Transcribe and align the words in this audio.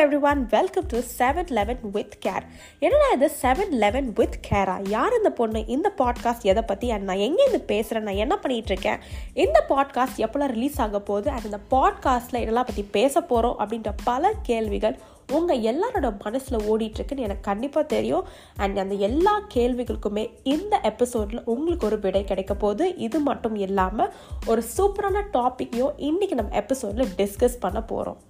Every 0.00 0.18
one 0.20 0.46
welcome 0.50 0.86
to 0.86 0.98
seven 1.18 1.48
eleven 1.48 1.80
with 1.90 2.14
care 2.26 2.44
என்னடா 2.78 3.06
இது 3.14 3.30
seven 3.42 3.70
eleven 3.70 4.12
with 4.12 4.36
கேரா 4.48 4.88
யார் 4.88 5.16
இந்த 5.16 5.30
பொண்ணு? 5.30 5.66
இந்த 5.66 5.88
பாட்காஸ்ட் 5.98 6.42
எதை 6.42 6.62
பற்றி 6.62 6.90
அண்ட் 6.90 7.04
நான் 7.04 7.16
எங்கேருந்து 7.16 7.60
பேசுகிறேன் 7.64 8.02
நான் 8.02 8.14
என்ன 8.14 8.38
பண்ணிகிட்டு 8.42 8.72
இருக்கேன்? 8.72 9.00
இந்த 9.34 9.64
பாட்காஸ்ட் 9.68 10.20
எப்போல்லாம் 10.26 10.52
ரிலீஸ் 10.52 10.80
ஆக 10.80 11.00
போகுது? 11.00 11.30
அண்ட் 11.30 11.44
இந்த 11.44 11.60
பாட்காஸ்ட்டில் 11.70 12.40
என்னெல்லாம் 12.42 12.68
பற்றி 12.70 12.82
பேச 12.82 13.20
போகிறோம் 13.20 13.58
அப்படின்ற 13.58 13.92
பல 14.04 14.32
கேள்விகள் 14.42 14.96
உங்கள் 15.32 15.60
எல்லாரோட 15.60 16.18
மனசில் 16.24 16.64
ஓடிட்டுருக்குன்னு 16.70 17.26
எனக்கு 17.28 17.40
கண்டிப்பாக 17.40 17.86
தெரியும். 17.86 18.24
அண்ட் 18.56 18.78
அந்த 18.78 18.94
எல்லா 18.94 19.42
கேள்விகளுக்குமே 19.54 20.30
இந்த 20.42 20.80
எபிசோடில் 20.82 21.44
உங்களுக்கு 21.44 21.86
ஒரு 21.86 21.98
விடை 21.98 22.24
கிடைக்க 22.24 22.54
போகுது. 22.54 22.96
இது 22.96 23.20
மட்டும் 23.20 23.56
இல்லாமல் 23.56 24.12
ஒரு 24.46 24.64
சூப்பரான 24.76 25.24
டாப்பிக்கையும் 25.32 25.96
இன்றைக்கி 26.10 26.34
நம்ம 26.34 26.56
எபிசோடில் 26.56 27.12
டிஸ்கஸ் 27.16 27.60
பண்ண 27.60 27.82
போகிறோம் 27.82 28.20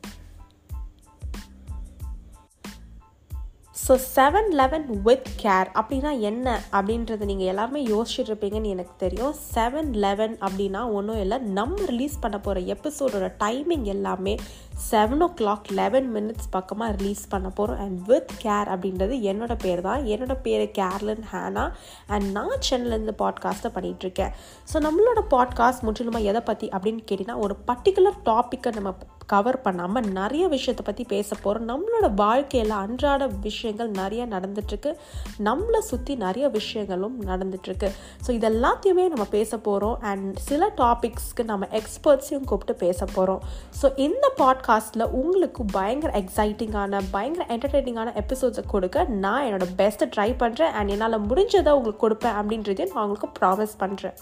so 3.90 3.94
seven 4.16 4.48
eleven 4.58 4.84
with 5.06 5.30
care 5.42 5.68
அப்படின்னா 5.80 6.10
என்ன? 6.28 6.48
அப்படின்றது 6.72 7.24
நீங்கள் 7.30 7.48
எல்லாருமே 7.52 7.80
யோசிச்சுட்டு 7.86 8.30
இருப்பீங்கன்னு 8.30 8.72
எனக்கு 8.74 8.94
தெரியும். 8.98 9.32
செவன் 9.54 9.90
லெவன் 10.04 10.34
அப்படின்னா 10.46 10.82
ஒன்றும் 10.98 11.20
இல்லை. 11.20 11.38
நம்ம 11.38 11.86
ரிலீஸ் 11.92 12.14
பண்ண 12.20 12.38
போகிற 12.40 12.60
எபிசோடோட 12.74 13.28
டைமிங் 13.42 13.86
எல்லாமே 13.94 14.34
செவன் 14.90 15.24
ஓ 15.26 15.28
கிளாக் 15.40 15.68
லெவன் 15.80 16.08
மினிட்ஸ் 16.16 16.48
பக்கமாக 16.50 16.96
ரிலீஸ் 16.98 17.24
பண்ண 17.28 17.48
போகிறோம் 17.48 17.80
அண்ட் 17.84 17.98
வித் 18.10 18.32
கேர் 18.44 18.70
அப்படின்றது 18.74 19.16
என்னோட 19.32 19.56
பேர் 19.64 19.82
தான். 19.88 20.04
என்னோட 20.14 20.36
பேர் 20.46 20.64
கேர்லன் 20.80 21.24
ஹேனா. 21.32 21.64
அண்ட் 22.06 22.28
நான் 22.36 22.66
சென்னையிலேருந்து 22.68 23.16
பாட்காஸ்ட்டை 23.24 23.72
பண்ணிகிட்ருக்கேன் 23.78 24.34
ஸோ 24.72 24.84
நம்மளோட 24.88 25.22
பாட்காஸ்ட் 25.36 25.86
முற்றிலுமாக 25.88 26.30
எதை 26.32 26.40
பற்றி 26.40 26.68
அப்படின்னு 26.68 27.02
கேட்டிங்கன்னா 27.10 27.42
ஒரு 27.46 27.56
பர்டிகுலர் 27.70 28.22
டாப்பிக்கை 28.30 28.72
நம்ம 28.78 28.92
கவர் 29.32 29.58
பண்ணாமல் 29.64 30.08
நிறைய 30.18 30.44
விஷயத்தை 30.54 30.84
பற்றி 30.86 31.04
பேச 31.12 31.28
போகிறோம் 31.36 31.66
நம்மளோட 31.70 32.06
வாழ்க்கையில் 32.20 32.74
அன்றாட 32.80 33.26
விஷயங்கள் 33.46 33.90
நிறைய 34.00 34.22
நடந்துட்டுருக்கு. 34.34 34.90
நம்மளை 35.48 35.80
சுற்றி 35.90 36.14
நிறைய 36.24 36.46
விஷயங்களும் 36.58 37.16
நடந்துட்டுருக்கு. 37.30 37.88
ஸோ 38.24 38.30
இது 38.36 38.48
எல்லாத்தையுமே 38.52 39.04
நம்ம 39.14 39.26
பேச 39.36 39.58
போகிறோம் 39.68 39.98
அண்ட் 40.10 40.28
சில 40.48 40.70
டாபிக்ஸ்க்கு 40.80 41.44
நம்ம 41.44 41.68
எக்ஸ்பர்ட்ஸையும் 41.80 42.48
கூப்பிட்டு 42.50 42.76
பேச 42.84 43.00
போகிறோம் 43.06 43.42
ஸோ 43.80 43.88
இந்த 44.06 44.26
பாட்காஸ்ட்டில் 44.40 45.08
உங்களுக்கு 45.20 45.64
பயங்கர 45.72 46.12
எக்ஸைட்டிங்கான 46.22 47.02
பயங்கர 47.12 47.46
என்டர்டெய்னிங்கான 47.56 48.14
எபிசோட்ஸை 48.22 48.64
கொடுக்க 48.66 49.06
நான் 49.24 49.46
என்னோட 49.48 49.68
பெஸ்ட்டை 49.80 50.08
ட்ரை 50.16 50.30
பண்ணுறேன் 50.42 50.74
அண்ட் 50.78 50.92
என்னால் 50.96 51.24
முடிஞ்சதை 51.28 51.72
உங்களுக்கு 51.72 52.04
கொடுப்பேன் 52.06 52.38
அப்படின்றதையும் 52.40 52.94
நான் 52.94 53.06
உங்களுக்கு 53.06 53.38
ப்ராமிஸ் 53.40 53.80
பண்ணுறேன் 53.80 54.18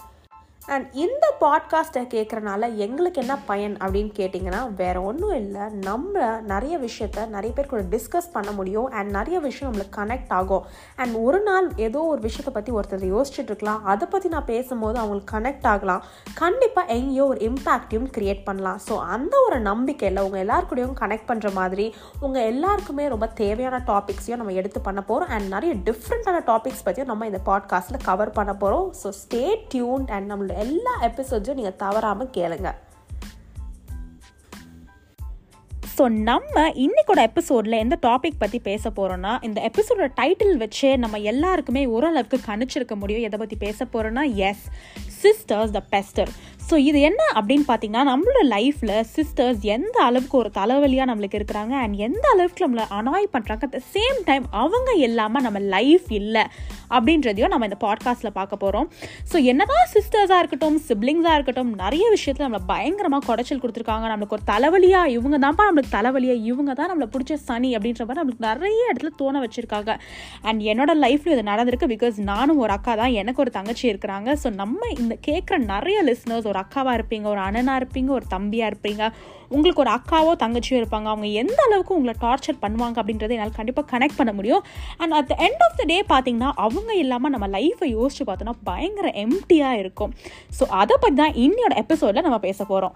அண்ட் 0.73 0.87
இந்த 1.03 1.25
பாட்காஸ்ட்டை 1.41 2.01
கேட்குறனால 2.13 2.61
எங்களுக்கு 2.85 3.19
என்ன 3.21 3.35
பயன் 3.49 3.75
அப்படின்னு 3.83 4.11
கேட்டிங்கன்னா 4.19 4.61
வேறு 4.81 4.99
ஒன்றும் 5.09 5.35
இல்லை. 5.41 5.63
நம்ம 5.87 6.13
நிறைய 6.51 6.75
விஷயத்த 6.85 7.25
நிறைய 7.35 7.51
பேர் 7.53 7.69
கூட 7.71 7.83
டிஸ்கஸ் 7.93 8.29
பண்ண 8.33 8.51
முடியும் 8.51 8.87
அண்ட் 8.97 9.09
நிறைய 9.09 9.37
விஷயம் 9.39 9.69
நம்மளுக்கு 9.69 9.97
கனெக்ட் 9.99 10.33
ஆகும். 10.39 10.65
அண்ட் 10.95 11.15
ஒரு 11.25 11.39
நாள் 11.41 11.67
ஏதோ 11.87 12.01
ஒரு 12.11 12.21
விஷயத்தை 12.27 12.53
பற்றி 12.53 12.73
ஒருத்தர் 12.77 13.05
யோசிச்சுட்டு 13.15 13.51
இருக்கலாம். 13.51 13.81
அதை 13.85 14.07
பற்றி 14.07 14.29
நான் 14.29 14.49
பேசும்போது 14.51 14.99
அவங்களுக்கு 15.03 15.33
கனெக்ட் 15.35 15.67
ஆகலாம். 15.73 16.03
கண்டிப்பாக 16.33 16.93
எங்கேயோ 16.97 17.25
ஒரு 17.25 17.41
இம்பேக்டையும் 17.49 18.09
க்ரியேட் 18.17 18.43
பண்ணலாம். 18.43 18.79
ஸோ 18.87 18.95
அந்த 19.15 19.35
ஒரு 19.47 19.59
நம்பிக்கையில் 19.69 20.23
உங்கள் 20.25 20.43
எல்லாருக்கூடையும் 20.45 20.95
கனெக்ட் 21.01 21.29
பண்ணுற 21.31 21.51
மாதிரி 21.51 21.87
உங்கள் 22.21 22.47
எல்லாருக்குமே 22.51 23.07
ரொம்ப 23.07 23.29
தேவையான 23.41 23.81
டாபிக்ஸையும் 23.91 24.41
நம்ம 24.43 24.57
எடுத்து 24.61 24.81
பண்ண 24.81 25.01
போகிறோம் 25.03 25.33
அண்ட் 25.35 25.49
நிறைய 25.55 25.73
டிஃப்ரெண்ட்டான 25.89 26.43
டாபிக்ஸ் 26.51 26.85
பற்றியும் 26.87 27.11
நம்ம 27.13 27.27
இந்த 27.31 27.41
பாட்காஸ்ட்டில் 27.45 28.05
கவர் 28.09 28.35
பண்ண 28.39 28.51
போகிறோம் 28.55 28.87
ஸோ 29.03 29.09
ஸ்டே 29.21 29.43
டியூன் 29.69 30.05
அண்ட் 30.15 30.29
நம்மளோட 30.31 30.57
எல்லா 30.59 30.93
எபிசோட்ஸும் 31.01 31.59
நீங்கள் 31.59 31.81
தவறாமல் 31.85 32.33
கேளுங்க. 32.37 32.69
ஸோ 35.97 36.05
நம்ம 36.27 36.61
இன்னைக்கோட 36.83 37.21
எபிசோடில் 37.21 37.81
எந்த 37.83 37.95
டாபிக் 38.01 38.41
பற்றி 38.43 38.59
பேச 38.59 38.89
போகிறோன்னா 38.89 39.31
இந்த 39.43 39.59
எபிசோடோட 39.69 40.07
டைட்டில் 40.21 40.53
வச்சே 40.63 40.91
நம்ம 40.97 41.17
எல்லாருக்குமே 41.31 41.83
ஓரளவுக்கு 41.95 42.39
கணிச்சிருக்க 42.45 42.95
முடியும். 42.95 43.25
எதை 43.29 43.39
பற்றி 43.39 43.57
பேச 43.65 43.85
போகிறோன்னா 43.85 44.23
yes 44.33 44.65
sisters 45.21 45.75
the 45.77 45.81
bester 45.91 46.31
so 46.69 46.77
இது 46.87 46.99
என்ன 47.01 47.21
அப்படின்னு 47.37 47.65
பார்த்தீங்கன்னா 47.67 48.01
நம்மளோட 48.09 48.41
லைஃப்பில் 48.55 48.95
சிஸ்டர்ஸ் 49.15 49.61
எந்த 49.75 49.95
அளவுக்கு 50.07 50.35
ஒரு 50.37 50.49
தலைவலியாக 50.57 51.07
நம்மளுக்கு 51.09 51.39
இருக்கிறாங்க 51.39 51.73
அண்ட் 51.83 51.95
எந்த 52.07 52.25
அளவுக்கு 52.33 52.65
நம்மளை 52.65 52.85
அனாய் 52.97 53.25
பண்ணுறாங்க 53.35 53.63
அட் 53.67 53.75
த 53.77 53.81
சேம் 53.95 54.19
டைம் 54.25 54.45
அவங்க 54.63 54.89
இல்லாமல் 55.05 55.43
நம்ம 55.45 55.59
லைஃப் 55.75 56.09
இல்லை 56.19 56.43
அப்படின்றதையும் 56.95 57.51
நம்ம 57.53 57.67
இந்த 57.69 57.77
பாட்காஸ்ட்டில் 57.85 58.35
பார்க்க 58.37 58.61
போகிறோம் 58.63 58.87
ஸோ 59.31 59.37
என்னதான் 59.51 59.87
சிஸ்டர்ஸாக 59.95 60.37
இருக்கட்டும் 60.41 60.77
சிப்ளிங்ஸாக 60.87 61.37
இருக்கட்டும் 61.37 61.71
நிறைய 61.81 62.05
விஷயத்தில் 62.15 62.45
நம்மளை 62.47 62.63
பயங்கரமாக 62.73 63.23
குடைச்சல் 63.29 63.61
கொடுத்துருக்காங்க. 63.63 64.05
நம்மளுக்கு 64.11 64.37
ஒரு 64.37 64.45
தலைவலியாக 64.51 65.13
இவங்க 65.17 65.39
தான்ப்பா 65.45 65.65
நம்மளுக்கு 65.69 65.95
தலைவலியாக 65.97 66.45
இவங்க 66.51 66.73
தான் 66.79 66.89
நம்மளை 66.91 67.09
பிடிச்ச 67.15 67.39
சனி 67.49 67.71
அப்படின்ற 67.77 68.01
மாதிரி 68.05 68.21
நம்மளுக்கு 68.21 68.47
நிறைய 68.49 68.79
இடத்துல 68.91 69.11
தோண 69.21 69.35
வச்சுருக்காங்க. 69.45 69.91
அண்ட் 70.47 70.61
என்னோட 70.73 70.91
லைஃப்லையும் 71.05 71.37
இது 71.37 71.45
நடந்திருக்கு 71.51 71.91
பிகாஸ் 71.95 72.17
நானும் 72.31 72.61
ஒரு 72.65 72.73
அக்கா 72.77 72.95
தான் 73.01 73.17
எனக்கு 73.23 73.43
ஒரு 73.45 73.53
தங்கச்சி 73.59 73.85
இருக்கிறாங்க. 73.91 74.29
ஸோ 74.43 74.49
நம்ம 74.61 74.81
இந்த 74.99 75.17
கேட்குற 75.29 75.57
நிறைய 75.73 75.99
லிஸ்னர்ஸ் 76.09 76.49
ஒரு 76.51 76.58
அக்காவாக 76.61 76.97
இருப்பீங்க 76.97 77.27
ஒரு 77.33 77.41
அண்ணனாக 77.47 77.81
இருப்பீங்க 77.81 78.09
ஒரு 78.17 78.25
தம்பியாக 78.35 78.71
இருப்பீங்க. 78.71 79.03
உங்களுக்கு 79.55 79.83
ஒரு 79.83 79.91
அக்காவோ 79.97 80.31
தங்கச்சியோ 80.43 80.79
இருப்பாங்க. 80.81 81.07
அவங்க 81.13 81.27
எந்த 81.41 81.59
அளவுக்கு 81.67 81.95
உங்களை 81.97 82.15
டார்ச்சர் 82.25 82.61
பண்ணுவாங்க 82.63 82.97
அப்படின்றத 83.01 83.35
என்னால் 83.37 83.57
கண்டிப்பாக 83.59 83.87
கனெக்ட் 83.93 84.19
பண்ண 84.19 84.33
முடியும். 84.39 84.63
And 85.01 85.15
at 85.19 85.29
the 85.31 85.37
end 85.47 85.63
of 85.67 85.77
the 85.79 85.85
day 85.91 85.97
பார்த்தீங்கன்னா 86.13 86.51
அவங்க 86.65 86.91
இல்லாமல் 87.03 87.33
நம்ம 87.35 87.49
லைஃப்பை 87.57 87.89
யோசிச்சு 87.97 88.25
பார்த்தோன்னா 88.29 88.55
பயங்கர 88.69 89.07
எம்டியாக 89.25 89.81
இருக்கும். 89.83 90.13
ஸோ 90.59 90.65
அதை 90.81 90.97
பற்றி 91.05 91.19
தான் 91.23 91.39
இன்னியோட 91.45 91.75
எபிசோடில் 91.85 92.27
நம்ம 92.27 92.39
பேச 92.49 92.59
போகிறோம் 92.73 92.95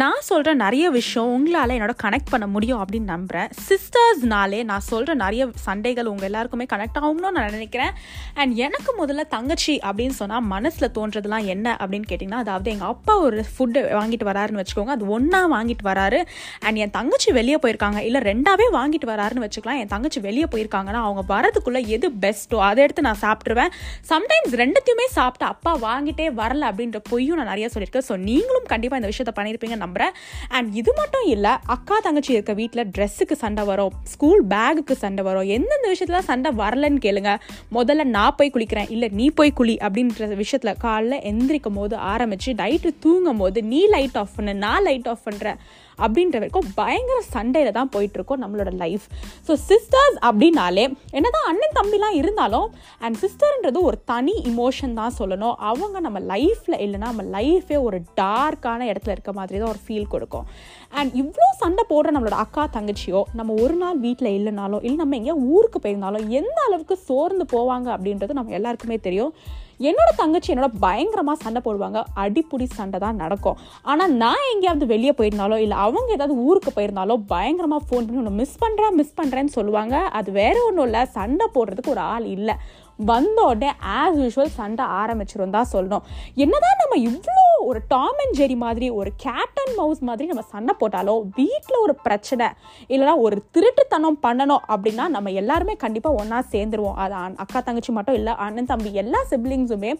நான் 0.00 0.22
சொல்கிற 0.28 0.50
நிறைய 0.62 0.84
விஷயம் 0.96 1.30
உங்களால் 1.36 1.72
என்னோட 1.74 1.94
கனெக்ட் 2.02 2.30
பண்ண 2.32 2.44
முடியும் 2.52 2.78
அப்படின்னு 2.82 3.08
நம்புகிறேன் 3.12 3.50
சிஸ்டர்ஸ்னாலே 3.64 4.60
நான் 4.68 4.84
சொல்கிற 4.86 5.14
நிறைய 5.22 5.42
சண்டைகள் 5.64 6.08
உங்கள் 6.12 6.26
எல்லாருக்குமே 6.28 6.66
கனெக்ட் 6.70 6.96
ஆகும்னு 7.00 7.32
நான் 7.36 7.56
நினைக்கிறேன். 7.56 7.92
அண்ட் 8.40 8.52
எனக்கு 8.66 8.90
முதல்ல 9.00 9.22
தங்கச்சி 9.34 9.74
அப்படின்னு 9.88 10.14
சொன்னால் 10.20 10.44
மனசில் 10.52 10.88
தோன்றதுலாம் 10.98 11.48
என்ன 11.54 11.74
அப்படின்னு 11.80 12.08
கேட்டிங்கன்னா 12.12 12.40
அதாவது 12.44 12.70
எங்கள் 12.74 12.92
அப்பா 12.94 13.16
ஒரு 13.26 13.44
ஃபுட்டு 13.50 13.82
வாங்கிட்டு 13.98 14.28
வராருன்னு 14.30 14.62
வச்சுக்கோங்க. 14.62 14.94
அது 14.96 15.10
ஒன்றா 15.16 15.40
வாங்கிட்டு 15.56 15.86
வராரு. 15.90 16.20
அண்ட் 16.64 16.80
என் 16.84 16.94
தங்கச்சி 16.98 17.32
வெளியே 17.40 17.58
போயிருக்காங்க. 17.66 18.00
இல்லை 18.08 18.22
ரெண்டாவே 18.30 18.68
வாங்கிட்டு 18.78 19.10
வராருன்னு 19.12 19.44
வச்சுக்கலாம். 19.46 19.82
என் 19.82 19.92
தங்கச்சி 19.94 20.22
வெளியே 20.28 20.48
போயிருக்காங்கன்னா 20.54 21.02
அவங்க 21.08 21.24
வரதுக்குள்ளே 21.34 21.84
எது 21.98 22.10
பெஸ்ட்டோ 22.24 22.62
அதை 22.70 22.82
எடுத்து 22.86 23.06
நான் 23.10 23.22
சாப்பிட்ருவேன் 23.26 23.72
சம்டைம்ஸ் 24.12 24.56
ரெண்டுத்தையுமே 24.62 25.08
சாப்பிட்டு 25.18 25.48
அப்பா 25.52 25.74
வாங்கிட்டே 25.86 26.30
வரல 26.42 26.72
அப்படின்ற 26.72 27.00
பொய்யும் 27.12 27.40
நான் 27.42 27.52
நிறைய 27.54 27.68
சொல்லியிருக்கேன். 27.76 28.08
ஸோ 28.10 28.20
நீங்களும் 28.30 28.68
கண்டிப்பாக 28.74 29.02
இந்த 29.02 29.12
விஷயத்தை 29.14 29.36
பண்ணியிருப்பீங்க. 29.40 29.80
நம்புகிறேன் 29.84 30.14
அண்ட் 30.56 30.70
இது 30.80 30.92
மட்டும் 31.00 31.26
இல்லை 31.34 31.52
அக்கா 31.74 31.98
தங்கச்சி 32.06 32.32
இருக்க 32.36 32.52
வீட்டில் 32.60 32.88
ட்ரெஸ்ஸுக்கு 32.96 33.36
சண்டை 33.44 33.64
வரும் 33.70 33.94
ஸ்கூல் 34.12 34.42
பேகுக்கு 34.52 34.96
சண்டை 35.04 35.24
வரும். 35.28 35.48
எந்தெந்த 35.56 35.88
விஷயத்தில் 35.94 36.28
சண்டை 36.30 36.50
வரலன்னு 36.62 37.00
கேளுங்க. 37.06 37.32
முதல்ல 37.78 38.04
நான் 38.16 38.36
போய் 38.38 38.52
குளிக்கிறேன் 38.54 38.90
இல்லை 38.96 39.08
நீ 39.20 39.28
போய் 39.38 39.56
குளி 39.60 39.76
அப்படின்ற 39.86 40.28
விஷயத்தில் 40.42 40.80
காலைல 40.84 41.20
எந்திரிக்கும் 41.30 41.78
போது 41.80 41.94
ஆரம்பித்து 42.12 42.50
நைட்டு 42.62 42.90
தூங்கும் 43.04 43.40
போது 43.42 43.58
நீ 43.72 43.80
லைட் 43.94 44.18
ஆஃப் 44.22 44.36
பண்ண 44.36 44.52
நான் 44.64 44.84
லைட் 44.88 45.08
ஆஃப் 45.12 45.26
பண்ணுறேன் 45.28 45.58
அப்படின்ற 45.98 46.36
வரைக்கும் 46.38 46.68
பயங்கர 46.74 47.18
சண்டையில் 47.34 47.76
தான் 47.78 47.90
போயிட்டுருக்கோம் 47.96 48.42
நம்மளோட 48.44 48.72
லைஃப் 48.82 49.06
ஸோ 49.48 49.54
சிஸ்டர்ஸ் 49.68 50.18
அப்படின்னாலே 50.28 50.86
என்னதான் 51.10 51.48
அண்ணன் 51.50 51.76
தம்பிலாம் 51.80 52.16
இருந்தாலும் 52.20 52.68
அண்ட் 52.98 53.16
சிஸ்டர்ன்றது 53.24 53.80
ஒரு 53.80 53.98
தனி 54.04 54.34
இமோஷன் 54.52 54.94
தான் 54.94 55.14
சொல்லணும். 55.18 55.56
அவங்க 55.70 56.00
நம்ம 56.00 56.20
லைஃப்பில் 56.20 56.80
இல்லைன்னா 56.84 57.10
நம்ம 57.12 57.24
லைஃபே 57.38 57.82
ஒரு 57.82 58.00
டார்க்கான 58.20 58.86
இடத்துல 58.92 59.10
இருக்க 59.10 59.32
மாதிரி 59.32 59.58
தான் 59.58 59.68
ஒரு 59.68 59.80
ஃபீல் 59.86 60.08
கொடுக்கும். 60.08 60.46
அண்ட் 60.98 61.12
இவ்வளோ 61.20 61.48
சண்டை 61.62 61.82
போடுற 61.90 62.10
நம்மளோட 62.14 62.38
அக்கா 62.44 62.62
தங்கச்சியோ 62.76 63.20
நம்ம 63.38 63.54
ஒரு 63.64 63.74
நாள் 63.82 63.98
வீட்டில் 64.04 64.34
இல்லைனாலோ 64.38 64.78
இல்லை 64.86 64.98
நம்ம 65.02 65.16
எங்கேயோ 65.20 65.36
ஊருக்கு 65.54 65.78
போயிருந்தாலோ 65.84 66.20
எந்த 66.40 66.58
அளவுக்கு 66.68 66.96
சோர்ந்து 67.08 67.44
போவாங்க 67.54 67.88
அப்படின்றது 67.96 68.38
நம்ம 68.38 68.54
எல்லாருக்குமே 68.58 68.98
தெரியும். 69.08 69.32
என்னோட 69.88 70.10
தங்கச்சி 70.20 70.50
என்னோட 70.52 70.68
பயங்கரமாக 70.84 71.42
சண்டை 71.44 71.60
போடுவாங்க. 71.64 72.00
அடிப்புடி 72.22 72.66
சண்டை 72.78 72.98
தான் 73.04 73.20
நடக்கும். 73.22 73.56
ஆனால் 73.90 74.12
நான் 74.22 74.48
எங்கேயாவது 74.52 74.86
வெளியே 74.92 75.12
போயிருந்தாலோ 75.20 75.56
இல்லை 75.64 75.76
அவங்க 75.86 76.10
ஏதாவது 76.16 76.36
ஊருக்கு 76.48 76.72
போயிருந்தாலோ 76.76 77.14
பயங்கரமாக 77.32 77.82
ஃபோன் 77.86 78.04
பண்ணி 78.04 78.20
ஒன்று 78.22 78.38
மிஸ் 78.42 78.60
பண்ணுறேன் 78.64 78.96
மிஸ் 79.00 79.18
பண்ணுறேன்னு 79.20 79.56
சொல்லுவாங்க. 79.58 79.96
அது 80.18 80.30
வேற 80.40 80.56
ஒன்றும் 80.68 80.86
இல்லை. 80.88 81.02
சண்டை 81.16 81.48
போடுறதுக்கு 81.56 81.94
ஒரு 81.96 82.04
ஆள் 82.12 82.28
இல்லை. 82.36 82.56
வந்த 83.10 83.38
உடனே 83.50 83.70
ஆஸ் 84.00 84.18
யூஷுவல் 84.22 84.56
சண்டை 84.58 84.84
ஆரம்பிச்சிரும் 85.00 85.56
தான் 85.56 85.70
சொல்லணும். 85.74 86.04
என்னதான் 86.44 86.80
நம்ம 86.82 86.96
இவ்வளோ 87.08 87.44
ஒரு 87.70 87.80
டாம் 87.92 88.20
அண்ட் 88.22 88.36
ஜெரி 88.38 88.56
மாதிரி 88.64 88.86
ஒரு 89.00 89.10
கேட் 89.24 89.58
அண்ட் 89.62 89.74
மவுஸ் 89.80 90.02
மாதிரி 90.08 90.26
நம்ம 90.30 90.44
சண்டை 90.54 90.74
போட்டாலும் 90.80 91.22
வீட்டில் 91.38 91.82
ஒரு 91.84 91.94
பிரச்சனை 92.06 92.46
இல்லைனா 92.92 93.14
ஒரு 93.26 93.38
திருட்டுத்தனம் 93.56 94.20
பண்ணணும் 94.26 94.64
அப்படின்னா 94.74 95.06
நம்ம 95.16 95.30
எல்லாருமே 95.42 95.76
கண்டிப்பாக 95.84 96.20
ஒன்றா 96.22 96.40
சேர்ந்துருவோம். 96.54 96.98
அது 97.04 97.14
அக்கா 97.44 97.60
தங்கச்சி 97.68 97.94
மட்டும் 97.98 98.18
இல்லை 98.20 98.34
அண்ணன் 98.46 98.70
தம்பி 98.72 98.92
எல்லா 99.04 99.22
சிப்ளிங்ஸுமே 99.32 99.92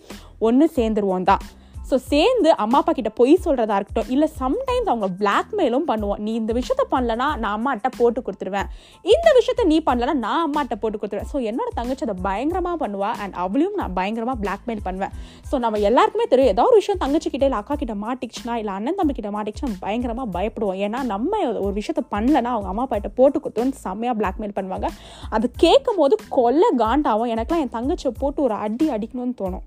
ஒன்று 0.49 0.69
சேர்ந்துருவோம் 0.79 1.29
தான். 1.33 1.45
ஸோ 1.91 1.97
சேர்ந்து 2.13 2.51
அம்மா 2.65 2.79
அப்பா 2.81 2.93
கிட்ட 2.99 3.11
பொய் 3.21 3.33
சொல்கிறதா 3.45 3.77
இருக்கட்டும் 3.79 4.11
இல்லை 4.15 4.29
சம்டைம்ஸ் 4.41 4.91
அவங்க 4.93 5.09
பிளாக்மெயிலும் 5.21 5.87
பண்ணுவோம். 5.91 6.21
நீ 6.27 6.33
இந்த 6.41 6.53
விஷயத்த 6.59 6.85
பண்ணலனா 6.95 7.27
நான் 7.43 7.55
அம்மாட்ட 7.57 7.89
போட்டு 7.99 8.21
கொடுத்துருவேன். 8.27 8.69
இந்த 9.13 9.29
விஷயத்த 9.39 9.65
நீ 9.73 9.79
பண்ணலனா 9.89 10.15
நான் 10.25 10.43
அம்மாட்ட 10.47 10.77
போட்டு 10.83 10.99
கொடுத்துருவேன். 11.01 11.31
ஸோ 11.33 11.39
என்னோட 11.51 11.71
தங்கச்சி 11.79 12.05
அதை 12.07 12.17
பயங்கரமாக 12.29 12.79
பண்ணுவா 12.85 13.11
அண்ட் 13.23 13.35
அவளையும் 13.45 13.77
நான் 13.81 13.95
பயங்கரமாக 13.99 14.39
பிளாக்மெயில் 14.45 14.83
பண்ணுவேன். 14.87 15.13
ஸோ 15.51 15.59
நம்ம 15.65 15.81
எல்லாருக்குமே 15.91 16.27
தெரியும் 16.35 16.53
ஏதோ 16.55 16.65
ஒரு 16.71 16.79
விஷயம் 16.81 17.03
தங்கச்சி 17.05 17.29
கிட்டே 17.35 17.49
இல்லை 17.49 17.61
அக்கா 17.63 17.77
கிட்ட 17.83 17.97
மாட்டிச்சுன்னா 18.05 18.57
இல்லை 18.63 18.75
அண்ணன் 18.79 18.99
தம்பி 19.01 19.17
கிட்ட 19.19 19.33
மாட்டிச்சுன்னா 19.37 19.81
பயங்கரமாக 19.85 20.29
பயப்படுவோம். 20.39 20.81
ஏன்னா 20.87 21.03
நம்ம 21.13 21.43
ஒரு 21.65 21.75
விஷயத்த 21.81 22.05
பண்ணலனா 22.15 22.53
அவங்க 22.57 22.71
அம்மா 22.73 22.87
அப்பாகிட்ட 22.87 23.13
போட்டு 23.21 23.39
கொடுத்தோன்னு 23.45 23.83
செம்மையாக 23.85 24.17
பிளாக்மெயில் 24.23 24.57
பண்ணுவாங்க. 24.61 24.91
அது 25.37 25.49
கேட்கும் 25.67 26.01
போது 26.03 26.15
கொல்ல 26.39 26.65
காண்டாகும். 26.85 27.33
எனக்குலாம் 27.37 27.65
என் 27.67 27.77
தங்கச்சியை 27.79 28.15
போட்டு 28.23 28.41
ஒரு 28.49 28.57
அடி 28.67 28.89
அடிக்கணும்னு 28.97 29.39
தோணும். 29.43 29.67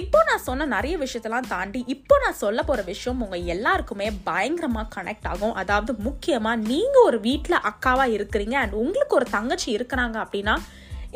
இப்போ 0.00 0.20
நான் 0.28 0.44
சொன்ன 0.44 0.66
நிறைய 0.66 0.94
விஷயத்தெல்லாம் 0.98 1.48
தாண்டி 1.48 1.80
இப்போ 1.86 2.14
நான் 2.22 2.40
சொல்ல 2.40 2.60
போகிற 2.62 2.82
விஷயம் 2.92 3.20
உங்கள் 3.20 3.44
எல்லாருக்குமே 3.54 4.08
பயங்கரமாக 4.28 4.92
கனெக்ட் 4.94 5.28
ஆகும். 5.32 5.52
அதாவது 5.62 5.92
முக்கியமாக 6.06 6.62
நீங்கள் 6.70 7.06
ஒரு 7.08 7.18
வீட்டில் 7.20 7.64
அக்காவாக 7.70 8.14
இருக்கிறீங்க 8.16 8.56
அண்ட் 8.62 8.74
உங்களுக்கு 8.82 9.14
ஒரு 9.14 9.28
தங்கச்சி 9.36 9.68
இருக்கிறாங்க 9.76 10.16
அப்படின்னா 10.24 10.54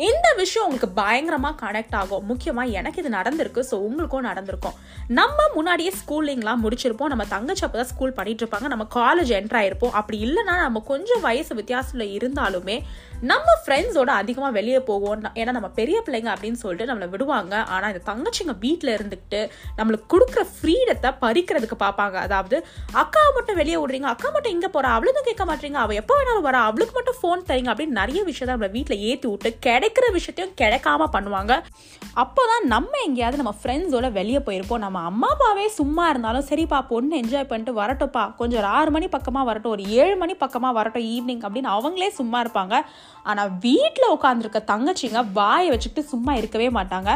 இந்த 0.06 0.26
விஷயம் 0.40 0.64
உங்களுக்கு 0.66 0.88
பயங்கரமாக 0.98 1.56
கனெக்ட் 1.62 1.94
ஆகும். 2.00 2.24
முக்கியமாக 2.30 2.74
எனக்கு 2.78 3.00
இது 3.02 3.10
நடந்திருக்கு 3.16 3.60
ஸோ 3.70 3.76
உங்களுக்கும் 3.86 4.26
நடந்திருக்கும். 4.28 4.76
நம்ம 5.18 5.46
முன்னாடியே 5.54 5.92
ஸ்கூலிங்லாம் 6.00 6.62
முடிச்சிருப்போம். 6.64 7.10
நம்ம 7.12 7.24
தங்கச்சி 7.32 7.64
அப்போ 7.66 7.78
தான் 7.80 7.90
ஸ்கூல் 7.92 8.14
பண்ணிட்டு 8.18 8.42
இருப்பாங்க. 8.44 8.68
நம்ம 8.72 8.84
காலேஜ் 8.98 9.32
என்டர் 9.38 9.58
ஆயிருப்போம். 9.60 9.94
அப்படி 10.00 10.18
இல்லைன்னா 10.26 10.54
நம்ம 10.64 10.82
கொஞ்சம் 10.92 11.24
வயசு 11.28 11.52
வித்தியாசத்தில் 11.60 12.14
இருந்தாலுமே 12.18 12.76
நம்ம 13.30 13.48
ஃப்ரெண்ட்ஸோட 13.62 14.10
அதிகமாக 14.22 14.56
வெளியே 14.58 14.80
போவோம். 14.90 15.24
ஏன்னா 15.40 15.54
நம்ம 15.56 15.70
பெரிய 15.80 15.96
பிள்ளைங்க 16.06 16.30
அப்படின்னு 16.34 16.60
சொல்லிட்டு 16.62 16.88
நம்மளை 16.90 17.08
விடுவாங்க. 17.14 17.54
ஆனால் 17.74 17.90
இந்த 17.92 18.02
தங்கச்சிங்க 18.10 18.54
வீட்டில் 18.66 18.94
இருந்துக்கிட்டு 18.96 19.40
நம்மளுக்கு 19.80 20.06
கொடுக்குற 20.14 20.44
ஃப்ரீடத்தை 20.54 21.12
பறிக்கிறதுக்கு 21.24 21.78
பார்ப்பாங்க. 21.84 22.16
அதாவது 22.28 22.56
அக்கா 23.02 23.24
மட்டும் 23.38 23.60
வெளியே 23.62 23.80
விடுறீங்க 23.80 24.10
அக்கா 24.14 24.30
மட்டும் 24.36 24.54
இங்கே 24.58 24.72
போகிறா 24.76 24.92
அவளுக்கும் 24.98 25.28
கேட்க 25.30 25.46
மாட்டீங்க 25.50 25.80
அவள் 25.84 26.00
எப்போ 26.02 26.14
வேணாலும் 26.20 26.48
வரா 26.48 26.62
அவளுக்கு 26.70 26.96
மட்டும் 27.00 27.20
ஃபோன் 27.20 27.46
தரீங்க 27.50 27.72
அப்படின்னு 27.74 28.00
நிறைய 28.02 28.22
விஷயத்த 28.30 28.56
நம்ம 28.56 28.72
வீட்டில் 28.78 29.04
ஏற்றி 29.10 29.28
விட்டு 29.32 29.50
கிடைக்கிற 29.88 30.06
விஷயத்தையும் 30.17 30.56
கிடைக்காம 30.61 31.06
பண்ணுவாங்க. 31.14 31.52
அப்போதான் 32.23 32.64
நம்ம 32.73 32.93
எங்கேயாவது 33.06 33.40
நம்ம 33.40 33.52
ஃப்ரெண்ட்ஸோட 33.61 34.06
வெளியே 34.17 34.40
போயிருப்போம். 34.46 34.82
நம்ம 34.85 34.99
அம்மா 35.11 35.29
அப்பாவே 35.35 35.67
சும்மா 35.79 36.05
இருந்தாலும் 36.08 36.46
சரிப்பா 36.49 36.79
பொண்ணு 36.90 37.12
என்ஜாய் 37.20 37.49
பண்ணிட்டு 37.50 37.73
வரட்டும்ப்பா. 37.81 38.25
கொஞ்சம் 38.38 38.61
ஒரு 38.61 38.69
ஆறு 38.79 38.90
மணி 38.90 39.06
பக்கமாக 39.08 39.46
வரட்டும் 39.49 39.75
ஒரு 39.76 39.85
ஏழு 40.00 40.17
மணி 40.23 40.35
பக்கமாக 40.43 40.76
வரட்டும் 40.79 41.06
ஈவினிங் 41.14 41.43
அப்படின்னு 41.44 41.70
அவங்களே 41.76 42.08
சும்மா 42.19 42.38
இருப்பாங்க. 42.44 42.75
ஆனால் 43.31 43.52
வீட்டில் 43.67 44.12
உட்காந்துருக்க 44.17 44.61
தங்கச்சிங்க 44.73 45.23
வாயை 45.38 45.69
வச்சுக்கிட்டு 45.73 46.11
சும்மா 46.12 46.35
இருக்கவே 46.40 46.69
மாட்டாங்க. 46.79 47.11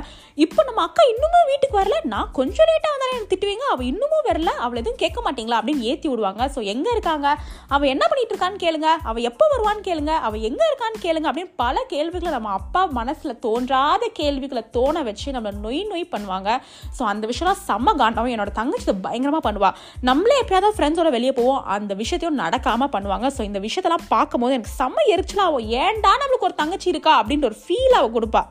இப்போ 0.44 0.60
நம்ம 0.68 0.82
அக்கா 0.82 1.04
இன்னுமும் 1.12 1.48
வீட்டுக்கு 1.52 1.78
வரல. 1.80 1.98
நான் 2.14 2.32
கொஞ்சம் 2.32 2.68
லேட்டாக 2.70 2.92
வந்தாலும் 2.94 3.16
எனக்கு 3.16 3.32
திட்டுவீங்க? 3.34 3.66
அவள் 3.74 3.88
இன்னமும் 3.92 4.26
வரல. 4.30 4.52
அவள் 4.64 4.80
எதுவும் 4.82 5.00
கேட்க 5.04 5.20
மாட்டீங்களா 5.26 5.58
அப்படின்னு 5.60 5.88
ஏற்றி 5.92 6.08
விடுவாங்க. 6.08 6.42
ஸோ 6.54 6.62
எங்கே 6.74 6.92
இருக்காங்க? 6.96 7.28
அவள் 7.68 7.92
என்ன 7.94 8.04
பண்ணிட்டு 8.08 8.34
இருக்கான்னு 8.34 8.62
கேளுங்க. 8.64 8.90
அவள் 9.10 9.28
எப்போ 9.32 9.46
வருவான்னு 9.54 9.84
கேளுங்க. 9.90 10.14
அவள் 10.28 10.46
எங்கே 10.50 10.66
இருக்கான்னு 10.70 11.00
கேளுங்க 11.06 11.28
அப்படின்னு 11.30 11.54
பல 11.64 11.84
கேள்விகளை 11.94 12.32
நம்ம 12.32 12.50
அப்பா 12.62 12.82
மனசில் 12.98 13.40
தோன்றாத 13.46 14.10
கேள்விகளை 14.20 14.64
தோண 14.76 15.02
வச்சு 15.08 15.28
நம்மளை 15.36 15.52
நொய் 15.64 15.82
நொய் 15.92 16.06
பண்ணுவாங்க. 16.14 16.50
ஸோ 16.96 17.02
அந்த 17.12 17.24
விஷயம்லாம் 17.30 17.62
செம்ம 17.68 17.96
காண்டாவும். 18.02 18.34
என்னோட 18.36 18.52
தங்கச்சி 18.60 18.96
பயங்கரமாக 19.08 19.44
பண்ணுவாள் 19.48 19.76
நம்மளே 20.10 20.40
எப்பயாவது 20.44 20.76
ஃப்ரெண்ட்ஸோட 20.78 21.10
வெளியே 21.18 21.34
போவோம். 21.40 21.62
அந்த 21.76 21.92
விஷயத்தையும் 22.02 22.40
நடக்காமல் 22.44 22.92
பண்ணுவாங்க. 22.96 23.28
ஸோ 23.36 23.42
இந்த 23.50 23.60
விஷயத்தெல்லாம் 23.66 24.08
பார்க்கும்போது 24.14 24.56
எனக்கு 24.58 24.78
செம்ம 24.80 25.06
எரிச்சலாகும் 25.14 25.68
ஏன்டா 25.84 26.12
நம்மளுக்கு 26.24 26.48
ஒரு 26.50 26.60
தங்கச்சி 26.62 26.88
இருக்கா? 26.94 27.14
அப்படின்ற 27.22 27.46
ஒரு 27.52 27.60
ஃபீல் 27.64 27.98
அவள் 28.00 28.16
கொடுப்பா. 28.18 28.44